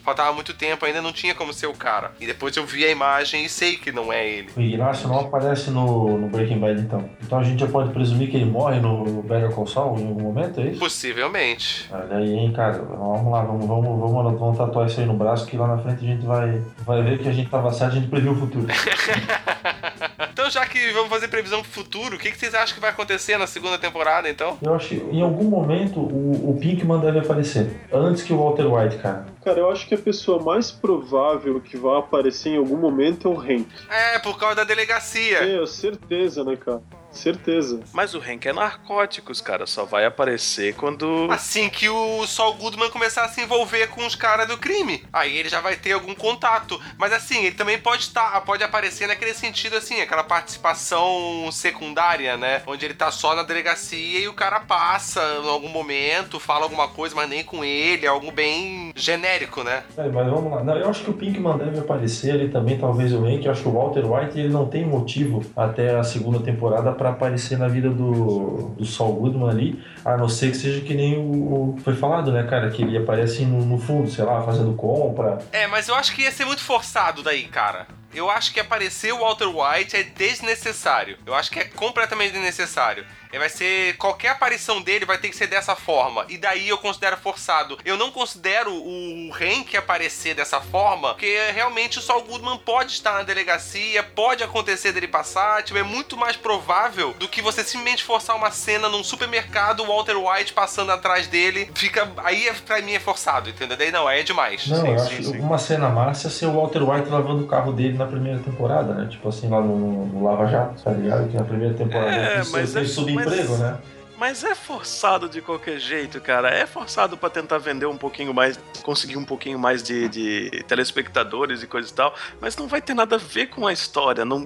[0.03, 2.11] faltava muito tempo, ainda não tinha como ser o cara.
[2.19, 4.49] E depois eu vi a imagem e sei que não é ele.
[4.55, 7.09] O Ignacio não aparece no, no Breaking Bad, então.
[7.21, 10.23] Então a gente já pode presumir que ele morre no Better Call Saul em algum
[10.23, 10.79] momento, é isso?
[10.79, 11.89] Possivelmente.
[11.91, 12.81] Olha aí, hein, cara.
[12.81, 16.03] Vamos lá, vamos, vamos, vamos, vamos tatuar isso aí no braço que lá na frente
[16.03, 18.67] a gente vai, vai ver que a gente tava certo, a gente previu o futuro.
[20.31, 22.89] então, já que vamos fazer previsão pro futuro, o que, que vocês acham que vai
[22.89, 24.57] acontecer na segunda temporada, então?
[24.61, 27.81] Eu acho que em algum momento o, o Pinkman deve aparecer.
[27.91, 29.25] Antes que o Walter White, cara.
[29.43, 33.31] Cara, eu acho que a pessoa mais provável que vai aparecer em algum momento é
[33.31, 33.67] o Hank.
[33.89, 35.37] É, por causa da delegacia.
[35.37, 36.81] É, certeza, né, cara?
[37.11, 37.79] Certeza.
[37.93, 39.65] Mas o Hank é narcóticos, cara.
[39.65, 41.27] Só vai aparecer quando.
[41.31, 45.03] Assim que o Saul Goodman começar a se envolver com os caras do crime.
[45.11, 46.79] Aí ele já vai ter algum contato.
[46.97, 52.61] Mas assim, ele também pode estar, pode aparecer naquele sentido assim, aquela participação secundária, né?
[52.67, 56.87] Onde ele tá só na delegacia e o cara passa em algum momento, fala alguma
[56.87, 59.83] coisa, mas nem com ele, é algo bem genérico, né?
[59.97, 60.63] É, mas vamos lá.
[60.63, 63.45] Não, eu acho que o Pinkman deve aparecer ali também, talvez o Hank.
[63.45, 67.09] Eu acho que o Walter White ele não tem motivo até a segunda temporada para
[67.09, 71.17] aparecer na vida do, do Saul Goodman ali, a não ser que seja que nem
[71.17, 74.73] o, o foi falado, né, cara, que ele aparece no, no, fundo, sei lá, fazendo
[74.73, 75.37] compra.
[75.51, 77.87] É, mas eu acho que ia ser muito forçado daí, cara.
[78.13, 81.17] Eu acho que aparecer o Walter White é desnecessário.
[81.25, 83.05] Eu acho que é completamente desnecessário.
[83.31, 83.95] Ele vai ser.
[83.97, 86.25] Qualquer aparição dele vai ter que ser dessa forma.
[86.29, 87.77] E daí eu considero forçado.
[87.85, 93.13] Eu não considero o Hank aparecer dessa forma, porque realmente o Saul Goodman pode estar
[93.13, 95.63] na delegacia, pode acontecer dele passar.
[95.63, 99.87] Tipo, é muito mais provável do que você simplesmente forçar uma cena num supermercado, o
[99.87, 101.69] Walter White passando atrás dele.
[101.75, 102.09] Fica.
[102.17, 103.77] Aí é, pra mim é forçado, entendeu?
[103.77, 104.67] Daí não, aí é demais.
[104.67, 105.39] Não, Sim, eu sim, acho sim.
[105.39, 108.93] uma cena massa é ser o Walter White lavando o carro dele na primeira temporada,
[108.93, 109.07] né?
[109.09, 111.29] Tipo assim, lá no, no Lava Jato, tá ligado?
[111.29, 112.81] Que na primeira temporada É, ele mas é-
[113.25, 113.77] mas- né?
[114.19, 116.49] Mas é forçado de qualquer jeito, cara.
[116.49, 121.61] É forçado pra tentar vender um pouquinho mais, conseguir um pouquinho mais de, de telespectadores
[121.61, 122.15] e coisa e tal.
[122.41, 124.25] Mas não vai ter nada a ver com a história.
[124.25, 124.39] Não,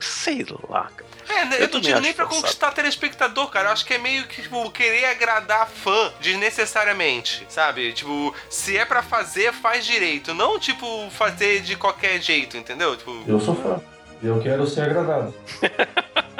[0.00, 0.90] sei lá.
[0.96, 1.04] cara.
[1.28, 2.42] É, né, Eu eu, não digo nem pra forçado.
[2.42, 3.68] conquistar telespectador, cara.
[3.68, 7.92] Eu acho que é meio que, tipo, querer agradar fã desnecessariamente, sabe?
[7.92, 10.34] Tipo, se é pra fazer, faz direito.
[10.34, 12.96] Não, tipo, fazer de qualquer jeito, entendeu?
[12.96, 13.80] Tipo, Eu sou fã.
[14.20, 15.32] Eu quero ser agradado.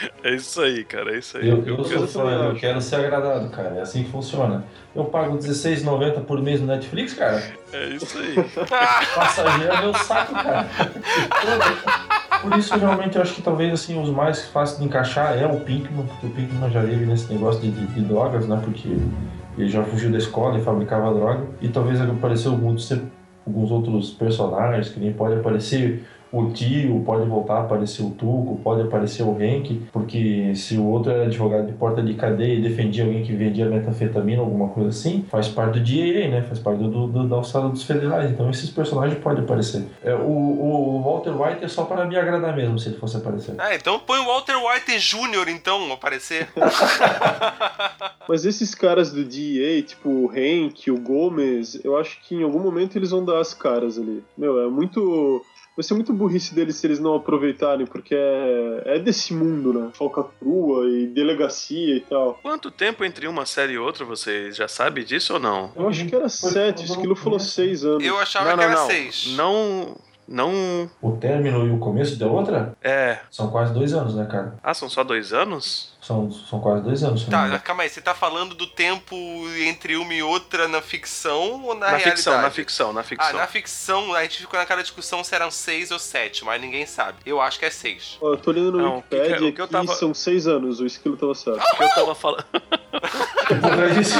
[0.22, 1.14] É isso aí, cara.
[1.14, 1.48] É isso aí.
[1.48, 3.76] Eu, eu sou eu fã, também eu quero ser agradado, cara.
[3.76, 4.64] É assim que funciona.
[4.94, 7.42] Eu pago R$16,90 por mês no Netflix, cara.
[7.72, 8.34] É isso aí.
[9.14, 10.66] Passageiro é meu saco, cara.
[12.42, 15.58] Por isso, realmente, eu acho que talvez assim, os mais fáceis de encaixar é o
[15.60, 18.60] Pinkman, porque o Pinkman já vive nesse negócio de, de- de drogas, né?
[18.62, 18.88] Porque
[19.56, 21.44] ele já fugiu da escola e fabricava droga.
[21.60, 22.92] E talvez apareceu muitos,
[23.46, 28.60] alguns outros personagens, que nem pode aparecer o tio, pode voltar a aparecer o Tuco,
[28.62, 32.60] pode aparecer o Hank, porque se o outro era advogado de porta de cadeia e
[32.62, 36.42] defendia alguém que vendia metanfetamina, alguma coisa assim, faz parte do DEA, né?
[36.42, 38.30] Faz parte do, do- da alçada dos federais.
[38.30, 39.84] Então esses personagens podem aparecer.
[40.02, 43.54] É, o, o Walter White é só para me agradar mesmo, se ele fosse aparecer.
[43.58, 46.48] Ah, então põe o Walter White Jr., então, aparecer.
[48.28, 52.58] Mas esses caras do DEA, tipo o Hank, o Gomes, eu acho que em algum
[52.60, 54.22] momento eles vão dar as caras ali.
[54.36, 55.42] Meu, é muito.
[55.78, 59.90] Vai ser muito burrice deles se eles não aproveitarem, porque é, é desse mundo, né?
[59.94, 62.36] Falcatrua e delegacia e tal.
[62.42, 65.70] Quanto tempo entre uma série e outra, você já sabe disso ou não?
[65.76, 68.04] Eu acho que era sete, o Esquilo falou seis anos.
[68.04, 68.86] Eu achava não, que não, era não.
[68.88, 69.34] seis.
[69.36, 69.96] Não.
[70.28, 70.90] Não.
[71.00, 73.18] O término e o começo da outra É.
[73.30, 74.54] são quase dois anos, né, cara?
[74.62, 75.96] Ah, são só dois anos?
[76.02, 77.24] São, são quase dois anos.
[77.24, 79.16] Tá, calma aí, você tá falando do tempo
[79.66, 82.10] entre uma e outra na ficção ou na, Na, realidade?
[82.16, 83.32] ficção, na ficção, na Ah, ficção.
[83.38, 87.18] na ficção, a gente ficou naquela discussão se eram seis ou sete, mas ninguém sabe.
[87.26, 88.16] Eu acho que é seis.
[88.20, 90.12] Ó, eu tô lendo no Não, o que que é- Wikipedia que eu tava- são
[90.14, 91.58] seis anos, o Esquilo tava certo.
[91.58, 92.44] O que eu tava falando.
[92.52, 94.18] É isso.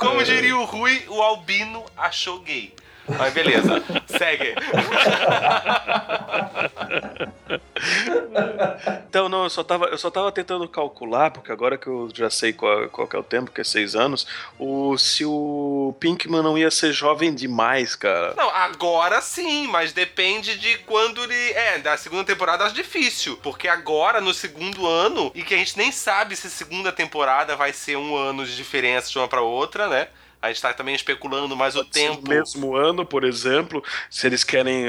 [0.00, 2.74] Como diria o Rui, o Albino achou gay.
[3.06, 4.54] Mas beleza, segue.
[9.08, 12.30] Então, não, eu só, tava, eu só tava tentando calcular, porque agora que eu já
[12.30, 14.26] sei qual, qual é o tempo, que é seis anos,
[14.58, 18.34] o, se o Pinkman não ia ser jovem demais, cara.
[18.36, 21.52] Não, agora sim, mas depende de quando ele.
[21.52, 23.36] É, da segunda temporada acho difícil.
[23.42, 27.72] Porque agora, no segundo ano, e que a gente nem sabe se segunda temporada vai
[27.72, 30.08] ser um ano de diferença de uma pra outra, né?
[30.42, 32.22] A gente tá também especulando mais o tempo.
[32.22, 34.86] No mesmo ano, por exemplo, se eles querem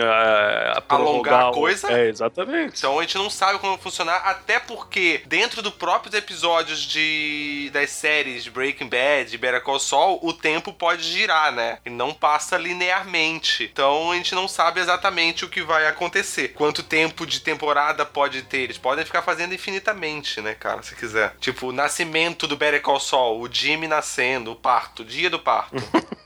[0.87, 1.91] prorrogar Alongar a coisa?
[1.91, 2.77] É, exatamente.
[2.77, 7.69] Então a gente não sabe como vai funcionar, até porque dentro dos próprios episódios de
[7.73, 11.79] das séries de Breaking Bad, de Better Call Saul, o tempo pode girar, né?
[11.85, 13.69] E não passa linearmente.
[13.71, 16.49] Então a gente não sabe exatamente o que vai acontecer.
[16.49, 18.59] Quanto tempo de temporada pode ter?
[18.59, 21.35] Eles podem ficar fazendo infinitamente, né, cara, se quiser.
[21.39, 25.39] Tipo, o nascimento do Better Call Saul, o Jimmy nascendo, o parto, o dia do
[25.41, 25.75] parto.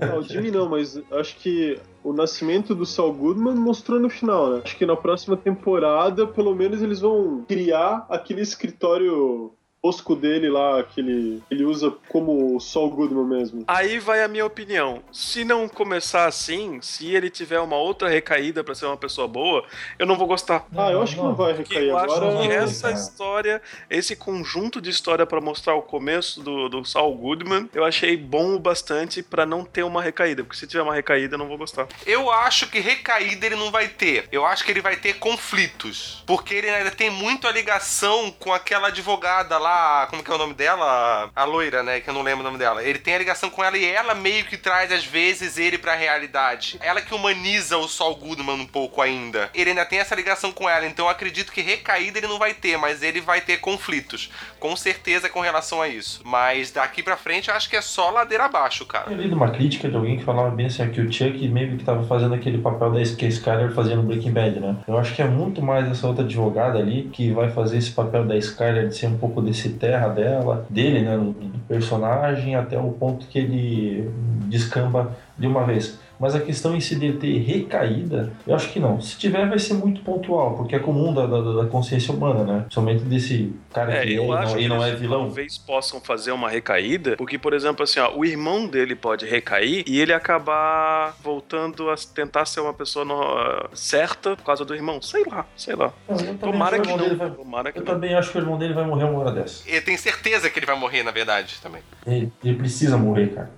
[0.00, 4.50] Ah, o Jimmy não, mas acho que o nascimento do Saul Goodman mostrou no final,
[4.50, 4.62] né?
[4.64, 9.52] Acho que na próxima temporada, pelo menos, eles vão criar aquele escritório
[9.84, 13.64] osco dele lá, que ele, ele usa como o Saul Goodman mesmo.
[13.68, 15.02] Aí vai a minha opinião.
[15.12, 19.62] Se não começar assim, se ele tiver uma outra recaída pra ser uma pessoa boa,
[19.98, 20.66] eu não vou gostar.
[20.74, 22.42] Ah, eu acho que não vai Porque recair eu acho agora.
[22.42, 22.94] que não, essa cara.
[23.00, 28.16] história, esse conjunto de história pra mostrar o começo do, do Saul Goodman, eu achei
[28.16, 30.42] bom o bastante pra não ter uma recaída.
[30.42, 31.86] Porque se tiver uma recaída, eu não vou gostar.
[32.06, 34.28] Eu acho que recaída ele não vai ter.
[34.32, 36.22] Eu acho que ele vai ter conflitos.
[36.26, 39.73] Porque ele ainda tem muito a ligação com aquela advogada lá,
[40.10, 41.30] como que é o nome dela?
[41.34, 42.00] A loira, né?
[42.00, 42.82] Que eu não lembro o nome dela.
[42.82, 45.94] Ele tem a ligação com ela e ela meio que traz, às vezes, ele pra
[45.94, 46.78] realidade.
[46.80, 49.50] Ela que humaniza o Saul Goodman um pouco ainda.
[49.54, 52.54] Ele ainda tem essa ligação com ela, então eu acredito que recaída ele não vai
[52.54, 54.30] ter, mas ele vai ter conflitos.
[54.58, 56.20] Com certeza com relação a isso.
[56.24, 59.10] Mas daqui pra frente eu acho que é só ladeira abaixo, cara.
[59.10, 61.84] Eu li uma crítica de alguém que falava bem assim, que o Chuck meio que
[61.84, 64.76] tava fazendo aquele papel da que a Skyler fazia no Breaking Bad, né?
[64.88, 68.24] Eu acho que é muito mais essa outra advogada ali que vai fazer esse papel
[68.24, 71.16] da Skyler de ser um pouco desse terra dela, dele, né?
[71.16, 74.10] Do, personagem, até o ponto que ele
[74.48, 75.98] descamba de uma vez.
[76.18, 79.00] Mas a questão em si dele ter recaída, eu acho que não.
[79.00, 82.66] Se tiver, vai ser muito pontual, porque é comum da, da, da consciência humana, né?
[82.70, 85.20] Somente desse cara É, que é, eu e acho não, que e não é vilão.
[85.26, 89.82] talvez possam fazer uma recaída, porque, por exemplo, assim, ó, o irmão dele pode recair
[89.86, 95.00] e ele acabar voltando a tentar ser uma pessoa no- certa por causa do irmão.
[95.02, 95.92] Sei lá, sei lá.
[96.08, 97.16] Eu Tomara acho que o irmão não.
[97.16, 97.92] vai- Tomara que Eu não.
[97.94, 99.68] também acho que o irmão dele vai morrer uma hora dessa.
[99.68, 101.82] Eu tenho certeza que ele vai morrer, na verdade, também.
[102.06, 103.50] Ele, ele precisa morrer, cara.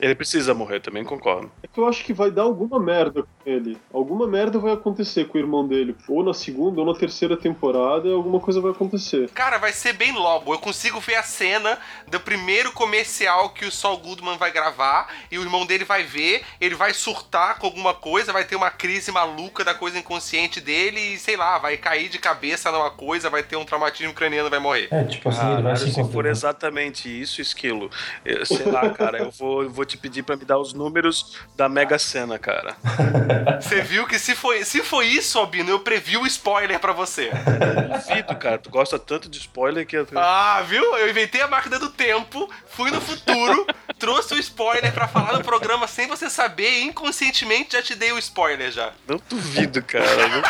[0.00, 1.50] Ele precisa morrer, também concordo.
[1.62, 3.78] É que eu acho que vai dar alguma merda com ele.
[3.92, 5.94] Alguma merda vai acontecer com o irmão dele.
[6.08, 9.28] Ou na segunda ou na terceira temporada, alguma coisa vai acontecer.
[9.30, 10.52] Cara, vai ser bem logo.
[10.52, 11.78] Eu consigo ver a cena
[12.08, 16.42] do primeiro comercial que o Saul Goodman vai gravar e o irmão dele vai ver,
[16.60, 20.98] ele vai surtar com alguma coisa, vai ter uma crise maluca da coisa inconsciente dele
[21.14, 24.50] e, sei lá, vai cair de cabeça numa coisa, vai ter um traumatismo craniano e
[24.50, 24.88] vai morrer.
[24.90, 27.90] É, tipo assim, ele vai se se for exatamente isso, Esquilo,
[28.24, 31.36] eu- sei lá, cara, eu vou, eu vou te pedir pra me dar os números
[31.56, 32.76] da Mega Sena, cara.
[33.60, 37.30] Você viu que se foi, se foi isso, Albino, eu previ o spoiler pra você.
[37.30, 39.96] Duvido, cara, tu gosta tanto de spoiler que...
[40.16, 40.82] Ah, viu?
[40.96, 43.66] Eu inventei a máquina do tempo, fui no futuro,
[43.98, 48.12] trouxe o spoiler pra falar no programa sem você saber e inconscientemente já te dei
[48.12, 48.92] o spoiler já.
[49.08, 50.28] Não duvido, cara.
[50.28, 50.42] não-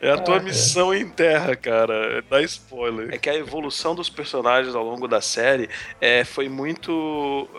[0.00, 2.18] É a tua missão em terra, cara.
[2.18, 3.12] É dar spoiler.
[3.14, 5.68] É que a evolução dos personagens ao longo da série
[6.00, 6.92] é, foi muito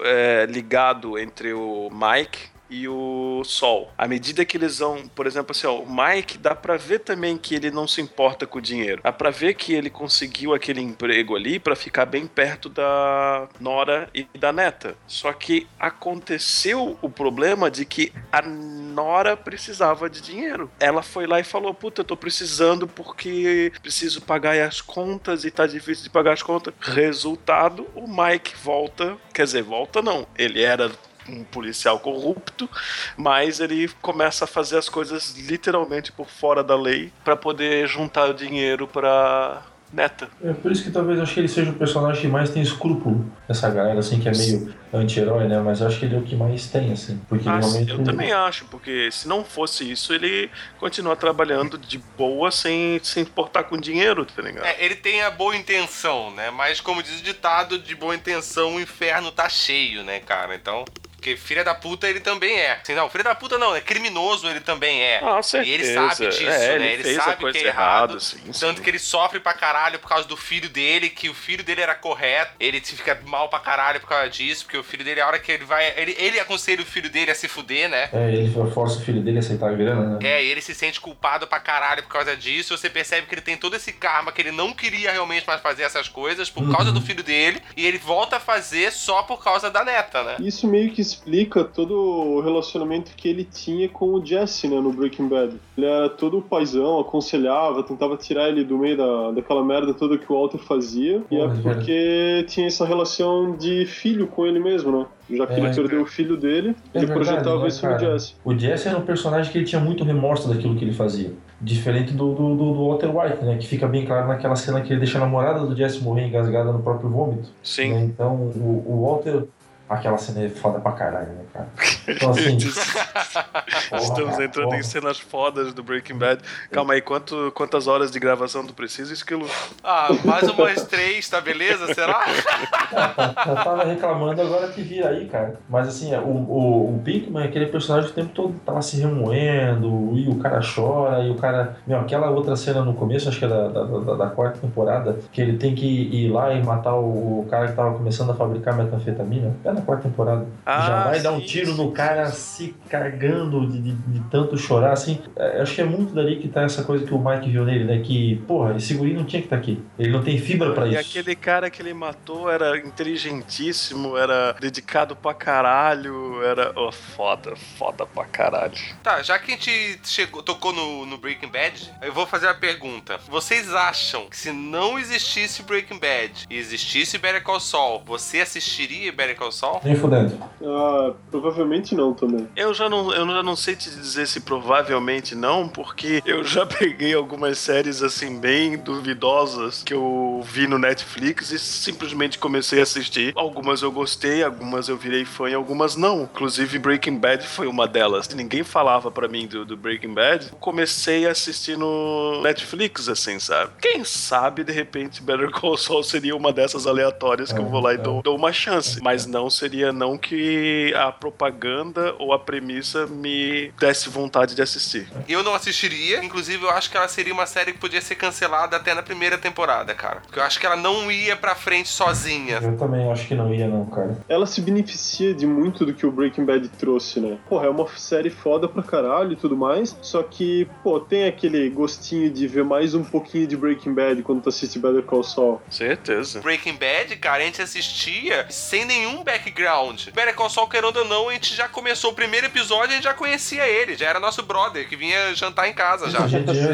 [0.04, 3.92] é, ligado entre o Mike e o Sol.
[3.98, 7.38] À medida que eles vão, por exemplo, assim, ó, o Mike dá pra ver também
[7.38, 9.02] que ele não se importa com o dinheiro.
[9.02, 14.10] Dá pra ver que ele conseguiu aquele emprego ali pra ficar bem perto da Nora
[14.14, 14.96] e da Neta.
[15.08, 20.70] Só que aconteceu o problema de que a Nora precisava de dinheiro.
[20.80, 25.52] Ela foi lá e falou: Puta, eu tô precisando porque preciso pagar as contas e
[25.52, 26.74] tá difícil de pagar as contas.
[26.82, 29.18] Resultado: o Mike volta.
[29.34, 30.28] Quer dizer, volta não.
[30.38, 30.92] Ele era
[31.30, 32.70] um policial corrupto,
[33.18, 38.30] mas ele começa a fazer as coisas literalmente por fora da lei pra poder juntar
[38.30, 39.62] o dinheiro pra
[39.94, 40.28] neta.
[40.44, 42.62] É por isso que talvez eu acho que ele seja o personagem que mais tem
[42.62, 45.60] escrúpulo dessa galera, assim, que é meio anti-herói, né?
[45.62, 47.18] Mas eu acho que ele é o que mais tem, assim.
[47.30, 47.92] Porque Ah, realmente.
[47.92, 50.50] eu também acho, porque se não fosse isso, ele
[50.80, 54.66] continua trabalhando de boa sem se importar com dinheiro, tá ligado?
[54.66, 56.52] É, ele tem a boa intenção, né?
[56.52, 60.56] Mas como diz o ditado, de boa intenção o inferno tá cheio, né, cara?
[60.56, 60.84] Então.
[61.26, 62.74] Porque filha da puta ele também é.
[62.80, 65.22] Assim, não, filha da puta não, é criminoso ele também é.
[65.24, 65.94] Ah, E ele certeza.
[66.16, 66.76] sabe disso, É, né?
[66.76, 68.20] ele Ele fez a sabe coisa que é errada, errado.
[68.20, 68.84] sim, Tanto sim.
[68.84, 71.96] que ele sofre pra caralho por causa do filho dele, que o filho dele era
[71.96, 72.52] correto.
[72.60, 75.52] Ele fica mal pra caralho por causa disso, porque o filho dele, a hora que
[75.52, 75.94] ele vai.
[75.98, 78.08] Ele, ele aconselha o filho dele a se fuder, né?
[78.14, 80.20] É, ele força o filho dele a aceitar a grana, né?
[80.22, 82.78] É, e ele se sente culpado pra caralho por causa disso.
[82.78, 85.82] Você percebe que ele tem todo esse karma, que ele não queria realmente mais fazer
[85.84, 87.64] essas coisas por causa do filho dele.
[87.76, 90.36] E ele volta a fazer só por causa da neta, né?
[90.40, 94.92] Isso meio que explica todo o relacionamento que ele tinha com o Jesse, né, no
[94.92, 95.56] Breaking Bad.
[95.78, 100.32] Ele era todo paizão, aconselhava, tentava tirar ele do meio da, daquela merda toda que
[100.32, 101.22] o Walter fazia.
[101.32, 105.06] E é porque tinha essa relação de filho com ele mesmo, né?
[105.28, 107.92] Já que É, ele perdeu o filho dele, É ele verdade, projetava né, isso no
[107.94, 108.12] cara?
[108.14, 108.36] Jesse.
[108.46, 111.32] O Jesse era um personagem que ele tinha muito remorso daquilo que ele fazia.
[111.60, 113.58] Diferente do, do, do- do Walter White, né?
[113.58, 116.72] Que fica bem claro naquela cena que ele deixa a namorada do Jesse morrer engasgada
[116.72, 117.50] no próprio vômito.
[117.64, 117.94] Sim.
[117.94, 118.04] né?
[118.04, 119.46] Então, o, o Walter...
[119.88, 121.68] Aquela cena é foda pra caralho, né, cara?
[122.08, 122.58] Então, assim...
[122.58, 124.78] porra, Estamos cara, entrando porra.
[124.80, 126.42] em cenas fodas do Breaking Bad.
[126.72, 129.48] Calma aí, quanto, quantas horas de gravação tu precisa, Esquilo?
[129.84, 131.94] Ah, mais umas três, tá beleza?
[131.94, 132.20] Será?
[133.48, 135.56] Eu tava reclamando, agora te vira aí, cara.
[135.70, 140.12] Mas assim, o, o, o Pinkman é aquele personagem o tempo todo lá se remoendo,
[140.16, 141.78] e o cara chora, e o cara.
[141.86, 145.20] Meu, aquela outra cena no começo, acho que é da, da, da- da quarta temporada,
[145.32, 148.36] que ele tem que ir lá e matar o, o cara que tava começando a
[148.36, 149.54] fabricar metanfetamina.
[149.64, 150.48] É na quarta temporada.
[150.66, 154.20] Ah, Já vai dar um sim, tiro sim, no cara se cagando de, de, de
[154.30, 155.20] tanto chorar, assim.
[155.36, 157.84] É, acho que é muito dali que tá essa coisa que o Mike viu nele,
[157.86, 158.00] né?
[158.04, 159.82] Que, porra, esse guri não tinha que estar aqui.
[160.00, 161.00] Ele não tem fibra pra E isso.
[161.00, 166.72] aquele cara que ele matou era inteligentíssimo, era dedicado pra caralho, era.
[166.76, 168.74] Oh, foda, foda pra caralho.
[169.04, 172.54] Tá, já que a gente chegou, tocou no, no Breaking Bad, eu vou fazer uma
[172.56, 173.20] pergunta.
[173.30, 179.12] Vocês acham que se não existisse Breaking Bad e existisse Better Call Saul, você assistiria
[179.12, 179.65] Better Call Saul?
[179.84, 180.38] Nem fudendo.
[180.64, 182.48] Ah, provavelmente não também.
[182.56, 186.66] Eu já não, eu já não sei te dizer se provavelmente não, porque eu já
[186.68, 192.84] peguei algumas séries assim bem duvidosas que eu vi no Netflix e simplesmente comecei a
[192.84, 193.34] assistir.
[193.36, 196.24] Algumas eu gostei, algumas eu virei fã e algumas não.
[196.24, 198.28] Inclusive Breaking Bad foi uma delas.
[198.30, 200.50] Ninguém falava pra mim do, do Breaking Bad.
[200.52, 203.72] Eu comecei a assistir no Netflix, assim, sabe?
[203.82, 207.94] Quem sabe de repente Better Call Saul seria uma dessas aleatórias que eu vou lá
[207.94, 209.02] e dou, dou uma chance.
[209.02, 215.08] Mas não seria não que a propaganda ou a premissa me desse vontade de assistir.
[215.28, 218.78] Eu não assistiria, inclusive eu acho que ela seria uma série que podia ser cancelada
[218.78, 220.22] até na primeira temporada, cara.
[220.22, 222.60] Porque eu acho que ela não ia pra frente sozinha.
[222.62, 224.18] Eu também acho que não ia, não, cara.
[224.28, 227.38] Ela se beneficia de muito do que o Breaking Bad trouxe, né?
[227.48, 229.96] Porra, é uma série foda pra caralho e tudo mais.
[230.02, 234.42] Só que, pô, tem aquele gostinho de ver mais um pouquinho de Breaking Bad quando
[234.42, 235.62] tu assiste Better Call Saul.
[235.70, 236.42] Certeza.
[236.42, 240.08] Breaking Bad, cara, a gente assistia sem nenhum background.
[240.14, 243.04] Better Call Saul, querendo ou não, a gente já começou o primeiro episódio, a gente
[243.04, 246.24] já conhecia ele, já era nosso brother, que vinha jantar em casa já.
[246.24, 246.72] A gente já,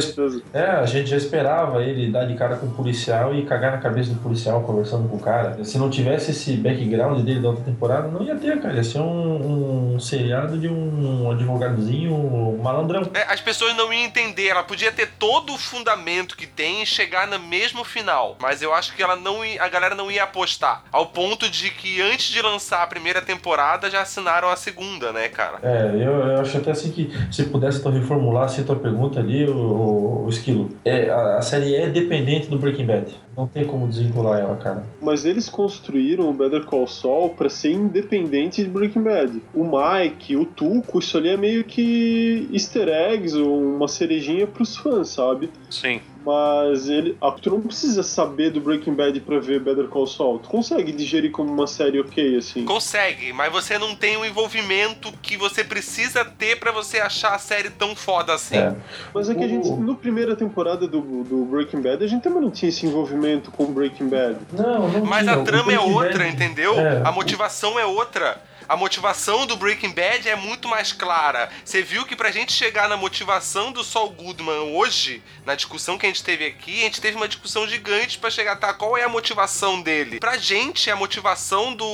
[0.54, 3.78] é, a gente já esperava ele dar de cara com o policial e cagar na
[3.80, 5.64] cabeça do policial conversando com o cara.
[5.64, 8.76] Se não tivesse esse background dele da outra temporada, não ia ter, cara.
[8.76, 13.10] Ia ser um, um seriado de um advogadozinho um malandrão.
[13.14, 16.86] É, as pessoas não iam entender, ela podia ter todo o fundamento que tem e
[16.86, 18.38] chegar no mesmo final.
[18.42, 20.84] Mas eu acho que ela não ia- a galera não ia apostar.
[20.92, 25.28] Ao ponto de que antes de lançar a primeira temporada já assinaram a segunda, né,
[25.28, 25.60] cara?
[25.64, 29.20] É, eu, eu acho até assim que se pudesse então reformular assim, a tua pergunta
[29.20, 30.70] ali, o, o, o Esquilo.
[30.84, 33.16] É, a, a série é dependente do Breaking Bad.
[33.36, 34.84] Não tem como desvincular ela, cara.
[35.02, 39.42] Mas eles construíram o Better Call Saul pra ser independente de Breaking Bad.
[39.54, 44.76] O Mike, o Tuco, isso ali é meio que easter eggs ou uma cerejinha pros
[44.76, 45.50] fãs, sabe?
[45.70, 46.02] Sim.
[46.26, 50.40] Mas ele, ah, tu não precisa saber do Breaking Bad pra ver Better Call Saul.
[50.40, 52.64] Tu consegue digerir como uma série ok, assim.
[52.66, 57.40] Consegue, mas você não tem o envolvimento que você precisa ter pra você achar a
[57.40, 58.58] série tão foda assim.
[58.58, 58.76] É.
[59.14, 62.42] Mas é que a gente, no primeira temporada do, do Breaking Bad, a gente também
[62.42, 64.38] não tinha esse envolvimento com Breaking Bad.
[64.54, 65.36] Não, não Mas tinha.
[65.36, 66.80] a trama é outra, Bad- entendeu?
[66.80, 67.02] É.
[67.04, 68.40] A motivação é outra.
[68.72, 71.50] A motivação do Breaking Bad é muito mais clara.
[71.62, 76.06] Você viu que pra gente chegar na motivação do Saul Goodman hoje, na discussão que
[76.06, 79.04] a gente teve aqui, a gente teve uma discussão gigante pra chegar tá qual é
[79.04, 80.22] a motivação dele.
[80.22, 81.86] Pra gente a motivação do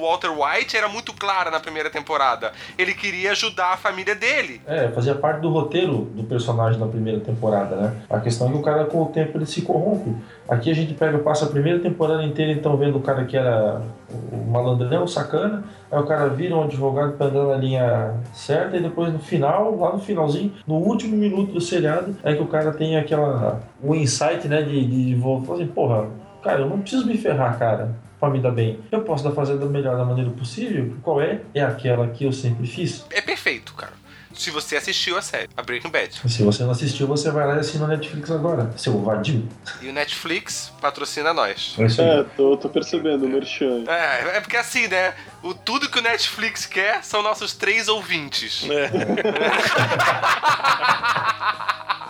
[0.00, 2.50] Walter White era muito clara na primeira temporada.
[2.76, 4.60] Ele queria ajudar a família dele.
[4.66, 8.02] É, fazia parte do roteiro do personagem na primeira temporada, né?
[8.10, 10.12] A questão é que o cara com o tempo ele se corrompe.
[10.48, 13.80] Aqui a gente pega, passa a primeira temporada inteira então vendo o cara que era
[14.10, 18.76] o malandrão, o sacana, aí o cara vira um advogado pra andar na linha certa
[18.76, 22.46] e depois no final, lá no finalzinho, no último minuto do seriado, é que o
[22.46, 26.08] cara tem aquela o insight, né, de, de vou falar assim, porra,
[26.42, 27.94] cara, eu não preciso me ferrar, cara.
[28.18, 28.78] Pra me dar bem.
[28.92, 30.94] Eu posso dar fazer da melhor da maneira possível.
[31.02, 31.40] Qual é?
[31.54, 33.06] É aquela que eu sempre fiz.
[33.10, 33.94] É perfeito, cara.
[34.40, 36.14] Se você assistiu a série, a Breaking Bad.
[36.26, 39.46] Se você não assistiu, você vai lá e assina o Netflix agora, seu vadio.
[39.82, 41.76] E o Netflix patrocina nós.
[41.78, 42.20] É.
[42.20, 43.84] É, tô, tô percebendo, o Merchan.
[43.86, 45.12] É, é porque assim, né?
[45.42, 48.66] O tudo que o Netflix quer são nossos três ouvintes.
[48.70, 48.90] É.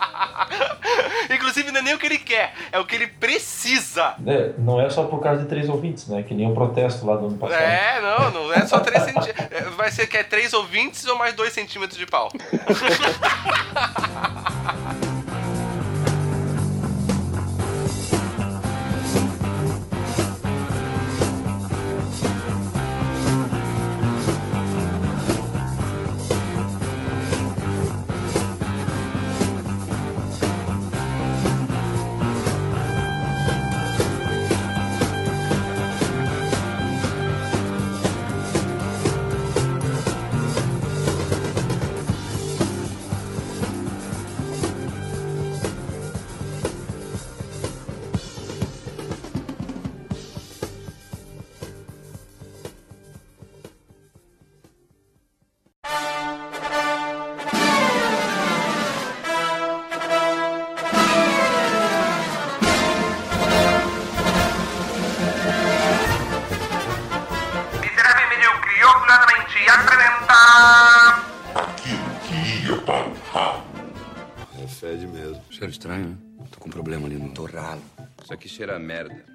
[1.29, 4.15] Inclusive, não é nem o que ele quer, é o que ele precisa.
[4.25, 6.23] É, não é só por causa de três ouvintes, né?
[6.23, 7.61] Que nem o protesto lá do ano passado.
[7.61, 9.75] É, não, não é só três centímetros.
[9.75, 12.29] Vai ser que é três ouvintes ou mais dois centímetros de pau?
[75.81, 76.15] estranho, né?
[76.51, 77.81] Tô com um problema ali no torralo.
[78.23, 79.25] Isso aqui cheira a merda.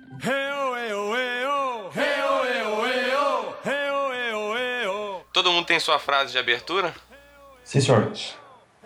[5.32, 6.94] Todo mundo tem sua frase de abertura?
[7.64, 8.12] Sim, senhor.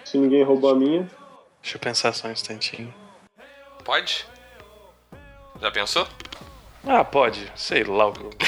[0.05, 1.11] Se ninguém roubar a minha.
[1.63, 2.95] Deixa eu pensar só um instantinho.
[3.85, 4.27] Pode?
[5.61, 6.09] Já pensou?
[6.87, 7.53] Ah, pode.
[7.55, 8.31] Sei lá o que eu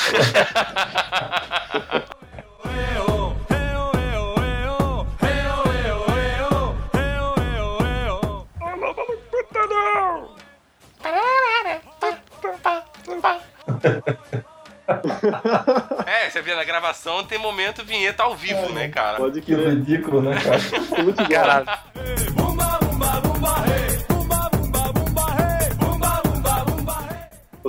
[16.06, 19.16] É, você vê na gravação tem momento vinheta ao vivo, né, cara?
[19.16, 20.58] Pode Que ridículo, né, cara?
[20.58, 21.28] Ficou muito.
[21.28, 21.66] Caralho.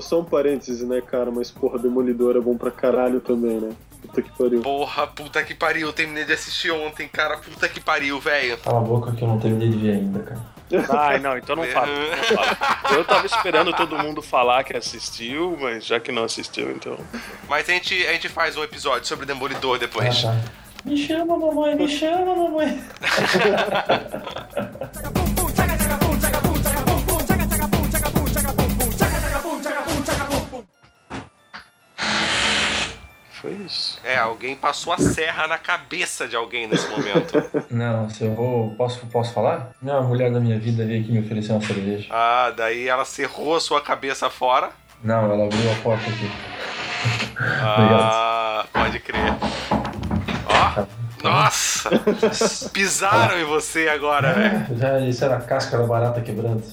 [0.01, 1.31] Só um parêntese, né, cara?
[1.31, 3.71] Mas, porra, Demolidor é bom pra caralho também, né?
[4.01, 4.61] Puta que pariu.
[4.61, 5.87] Porra, puta que pariu.
[5.87, 7.37] Eu terminei de assistir ontem, cara.
[7.37, 8.57] Puta que pariu, velho.
[8.57, 10.52] Cala a boca que eu não terminei de ver ainda, cara.
[10.89, 11.87] Ai, não, então não fala.
[11.87, 12.57] não fala.
[12.97, 16.97] Eu tava esperando todo mundo falar que assistiu, mas já que não assistiu, então.
[17.47, 20.25] Mas a gente, a gente faz um episódio sobre Demolidor depois.
[20.25, 20.63] Ah, tá.
[20.85, 22.83] Me chama, mamãe, me chama, mamãe.
[33.43, 33.99] Foi isso.
[34.05, 37.43] É, alguém passou a serra na cabeça de alguém nesse momento.
[37.69, 38.73] Não, se eu vou.
[38.75, 39.71] Posso, posso falar?
[39.81, 42.07] Não, a mulher da minha vida veio aqui me oferecer uma cerveja.
[42.09, 44.69] Ah, daí ela cerrou a sua cabeça fora.
[45.03, 46.31] Não, ela abriu a porta aqui.
[47.59, 49.33] Ah, pode crer.
[50.45, 50.85] Ó,
[51.21, 51.89] nossa!
[52.71, 54.77] Pisaram em você agora, velho.
[54.77, 56.63] Já isso era a casca da barata quebrando.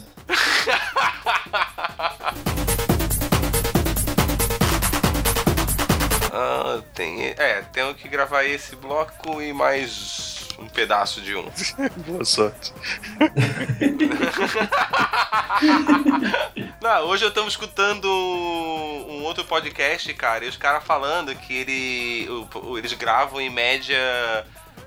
[6.95, 7.35] Tem.
[7.37, 11.45] É, tenho que gravar esse bloco e mais um pedaço de um.
[12.07, 12.73] Boa sorte.
[16.81, 22.29] Não, hoje eu estamos escutando um outro podcast, cara, e os caras falando que ele,
[22.77, 23.99] eles gravam em média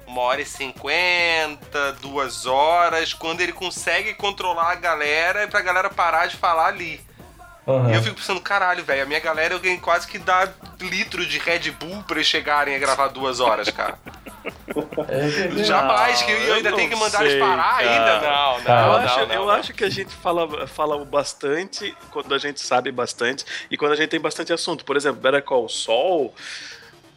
[0.06, 5.90] uma hora e cinquenta, duas horas, quando ele consegue controlar a galera e pra galera
[5.90, 7.02] parar de falar ali.
[7.68, 7.92] Aham.
[7.92, 10.50] E eu fico pensando, caralho, velho, a minha galera eu ganho quase que dá
[10.82, 13.98] litro de Red Bull pra eles chegarem a gravar duas horas, cara.
[15.08, 15.64] É verdade.
[15.64, 17.90] Jamais, que eu eu ainda tenho que mandar eles sei, parar cara.
[17.90, 18.20] ainda.
[18.20, 19.50] Não, não, eu não, acho, não, eu não.
[19.50, 23.96] acho que a gente fala, fala bastante quando a gente sabe bastante e quando a
[23.96, 24.84] gente tem bastante assunto.
[24.84, 26.34] Por exemplo, Better Call Saul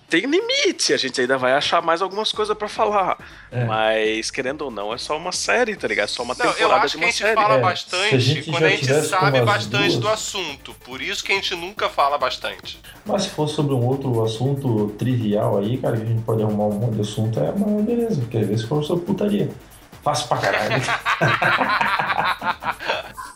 [0.09, 3.19] tem limite, a gente ainda vai achar mais algumas coisas pra falar.
[3.51, 3.65] É.
[3.65, 6.05] Mas, querendo ou não, é só uma série, tá ligado?
[6.05, 7.35] É só uma Não, temporada eu acho de que a uma gente série.
[7.35, 10.09] fala É, se a bastante gente quando já a gente tivesse sabe bastante duas- do
[10.09, 10.75] assunto.
[10.85, 12.81] Por isso que a gente nunca fala bastante.
[13.05, 16.65] Mas se for sobre um outro assunto trivial aí, cara, que a gente pode arrumar
[16.67, 18.23] um monte de assunto, é uma beleza.
[18.31, 19.51] Quer ver se for sobre putaria.
[20.03, 20.83] Fácil pra caralho.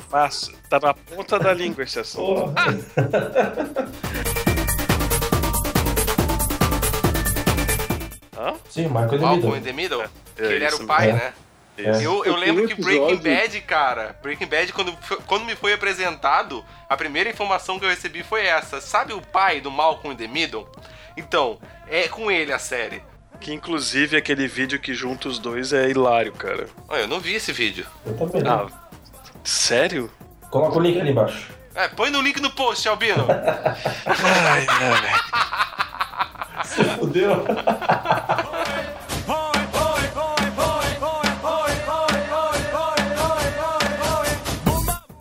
[0.09, 2.53] Fácil, tá na ponta da língua esse assunto.
[8.41, 8.55] Hã?
[8.71, 9.65] Sim, Michael Malcolm in Demido.
[9.65, 10.11] the Middle?
[10.35, 11.33] que É ele era o pai, né?
[11.77, 11.91] É.
[11.97, 16.65] Eu, eu Eu lembro que Breaking Bad, cara, Breaking Bad, quando, quando me foi apresentado,
[16.89, 18.81] a primeira informação que eu recebi foi essa.
[18.81, 20.67] Sabe o pai do Malcolm in the Middle?
[21.17, 23.03] Então, é com ele a série.
[23.41, 26.67] Que inclusive aquele vídeo que junta os dois é hilário, cara.
[26.89, 27.87] Olha, eu não vi esse vídeo.
[28.05, 28.43] Eu também.
[28.47, 28.67] Ah,
[29.45, 30.11] sério?
[30.51, 31.51] Coloca o link ali embaixo.
[31.75, 33.27] É, põe no link no post, Albino.
[34.07, 34.67] Ai,
[36.61, 36.99] ai.
[36.99, 37.45] Fudeu.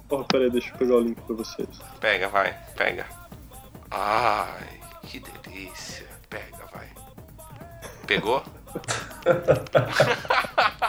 [0.07, 1.69] Porra, peraí, deixa eu pegar o link pra vocês.
[1.99, 3.05] Pega, vai, pega.
[3.91, 6.07] Ai, que delícia.
[6.29, 6.87] Pega, vai.
[8.07, 8.43] Pegou?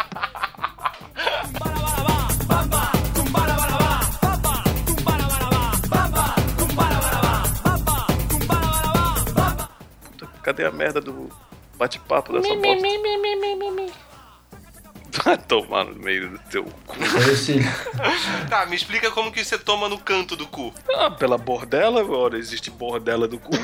[10.50, 11.30] Cadê a merda do
[11.76, 12.88] bate-papo dessa bosta?
[15.24, 16.96] Vai tomar no meio do teu cu.
[18.48, 20.74] Tá, me explica como que você toma no canto do cu.
[20.92, 22.04] Ah, pela bordela?
[22.04, 23.50] Ora, existe bordela do cu.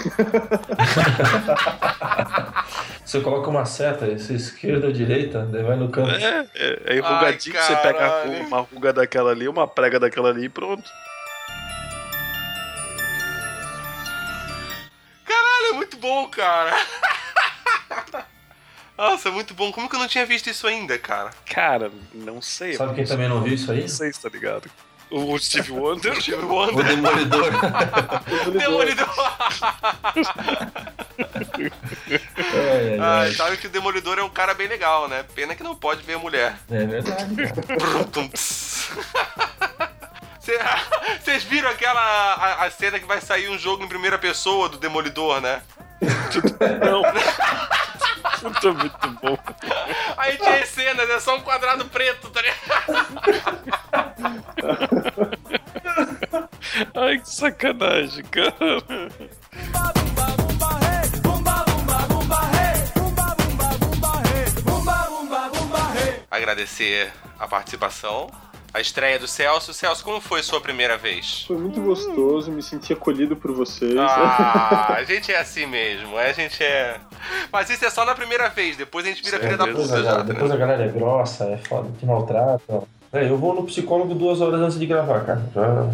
[3.05, 6.11] você coloca uma seta, esse esquerda ou direita, daí vai no canto.
[6.11, 10.45] É, é, é enrugadinho, Ai, você pega uma ruga daquela ali, uma prega daquela ali
[10.45, 10.89] e pronto.
[15.69, 16.77] É muito bom, cara.
[18.97, 19.71] Nossa, é muito bom.
[19.73, 21.31] Como que eu não tinha visto isso ainda, cara?
[21.45, 22.75] Cara, não sei.
[22.75, 23.83] Sabe quem também não viu isso aí?
[23.83, 24.71] Não sei se tá ligado.
[25.11, 26.17] O Steve Wonder.
[26.21, 26.85] Steve O Wonder.
[26.85, 27.51] Demolidor.
[28.59, 29.09] Demolidor.
[32.55, 35.25] É, é, Ah, sabe que o Demolidor é um cara bem legal, né?
[35.35, 36.57] Pena que não pode ver a mulher.
[36.71, 37.35] É verdade,
[41.23, 44.79] Vocês viram aquela a, a cena que vai sair um jogo em primeira pessoa do
[44.79, 45.63] Demolidor, né?
[46.85, 47.03] Não.
[48.41, 49.39] Puta, muito bom.
[50.17, 52.59] Aí tinha as cenas, é só um quadrado preto, tá ligado?
[56.95, 58.55] Ai, que sacanagem, cara.
[66.31, 68.31] Agradecer a participação.
[68.77, 69.73] A estreia do Celso.
[69.73, 71.47] Celso, como foi sua primeira vez?
[71.49, 73.97] Foi muito gostoso, me senti acolhido por vocês.
[73.97, 77.01] Ah, a gente é assim mesmo, a gente é.
[77.51, 80.01] Mas isso é só na primeira vez, depois a gente vira filha da Depois, puta
[80.01, 80.55] a, já, depois né?
[80.57, 82.83] a galera é grossa, é foda, te maltrata.
[83.15, 85.43] É, eu vou no psicólogo duas horas antes de gravar, cara.
[85.55, 85.87] Já...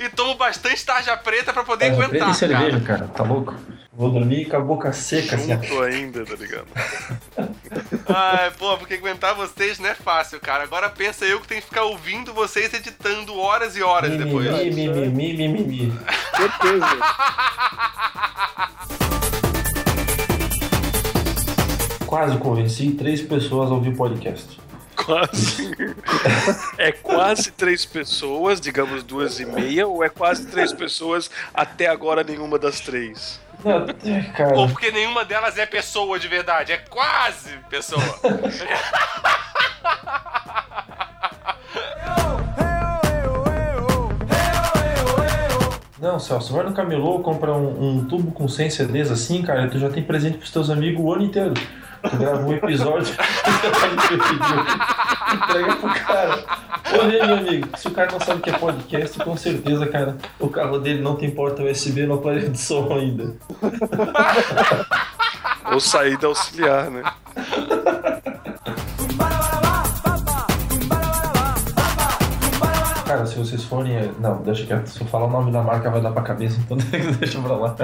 [0.06, 2.60] e tomo bastante tarja preta pra poder Tarja aguentar, preta e cara.
[2.62, 3.08] cerveja, cara.
[3.08, 3.54] Tá louco?
[3.96, 5.54] Vou dormir com a boca seca, assim.
[5.54, 6.66] Junto ainda, tá ligado?
[8.06, 10.64] Ai, pô, porque aguentar vocês não é fácil, cara.
[10.64, 14.52] Agora pensa eu que tenho que ficar ouvindo vocês editando horas e horas depois.
[14.52, 15.98] Mimimi, mimimi, mimimi.
[16.36, 16.86] Certeza.
[22.06, 24.60] Quase convenci três pessoas a ouvir o podcast.
[24.94, 25.74] Quase.
[26.78, 32.22] É quase três pessoas, digamos duas e meia, ou é quase três pessoas até agora
[32.22, 33.40] nenhuma das três?
[34.54, 38.02] Ou porque nenhuma delas é pessoa de verdade, é quase pessoa.
[45.98, 49.78] Não, Celso, vai no camelô, compra um, um tubo com 100 CDs assim, cara, tu
[49.78, 51.54] já tem presente pros teus amigos o ano inteiro.
[52.02, 53.14] Tu grava um episódio,
[55.34, 56.44] entrega pro cara.
[56.92, 60.16] Olha meu amigo, se o cara não sabe o que é podcast, com certeza, cara,
[60.38, 63.34] o carro dele não tem porta USB no aparelho de som ainda.
[65.72, 67.02] Ou saída auxiliar, né?
[73.06, 73.96] Cara, se vocês forem.
[73.96, 74.88] é, Não, deixa quieto.
[74.88, 76.76] Se eu falar o nome da marca, vai dar pra cabeça, então
[77.20, 77.76] deixa pra lá.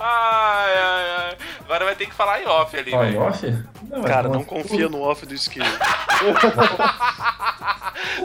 [0.00, 1.36] ai, ai, ai.
[1.64, 3.22] Agora vai ter que falar em off ali, Ó, em velho.
[3.22, 3.64] off?
[3.90, 5.66] Não, Cara, não- confia no off do esquilo.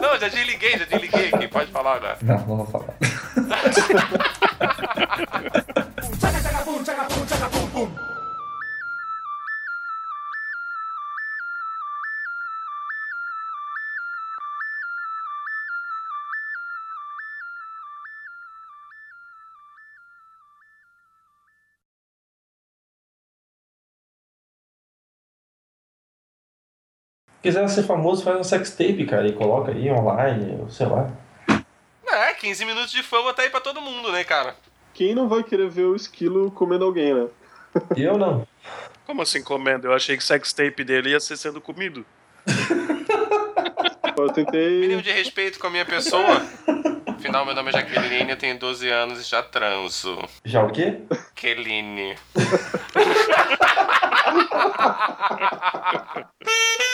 [0.00, 1.48] Não, já desliguei, já desliguei aqui.
[1.48, 2.16] Pode falar agora.
[2.22, 2.94] Não, não vou falar.
[27.44, 31.10] Quiser ser famoso, faz um sextape, cara, e coloca aí online, sei lá.
[32.08, 34.56] É, 15 minutos de fama tá aí pra todo mundo, né, cara?
[34.94, 37.26] Quem não vai querer ver o esquilo comendo alguém, né?
[37.94, 38.48] Eu não.
[39.04, 39.88] Como assim comendo?
[39.88, 42.06] Eu achei que o sextape dele ia ser sendo comido.
[44.16, 44.80] Eu tentei.
[44.80, 46.40] Mínimo de respeito com a minha pessoa.
[47.08, 50.16] Afinal, meu nome é Jaqueline, eu tenho 12 anos e já transo.
[50.44, 51.00] Já o quê?
[51.34, 52.14] Keline.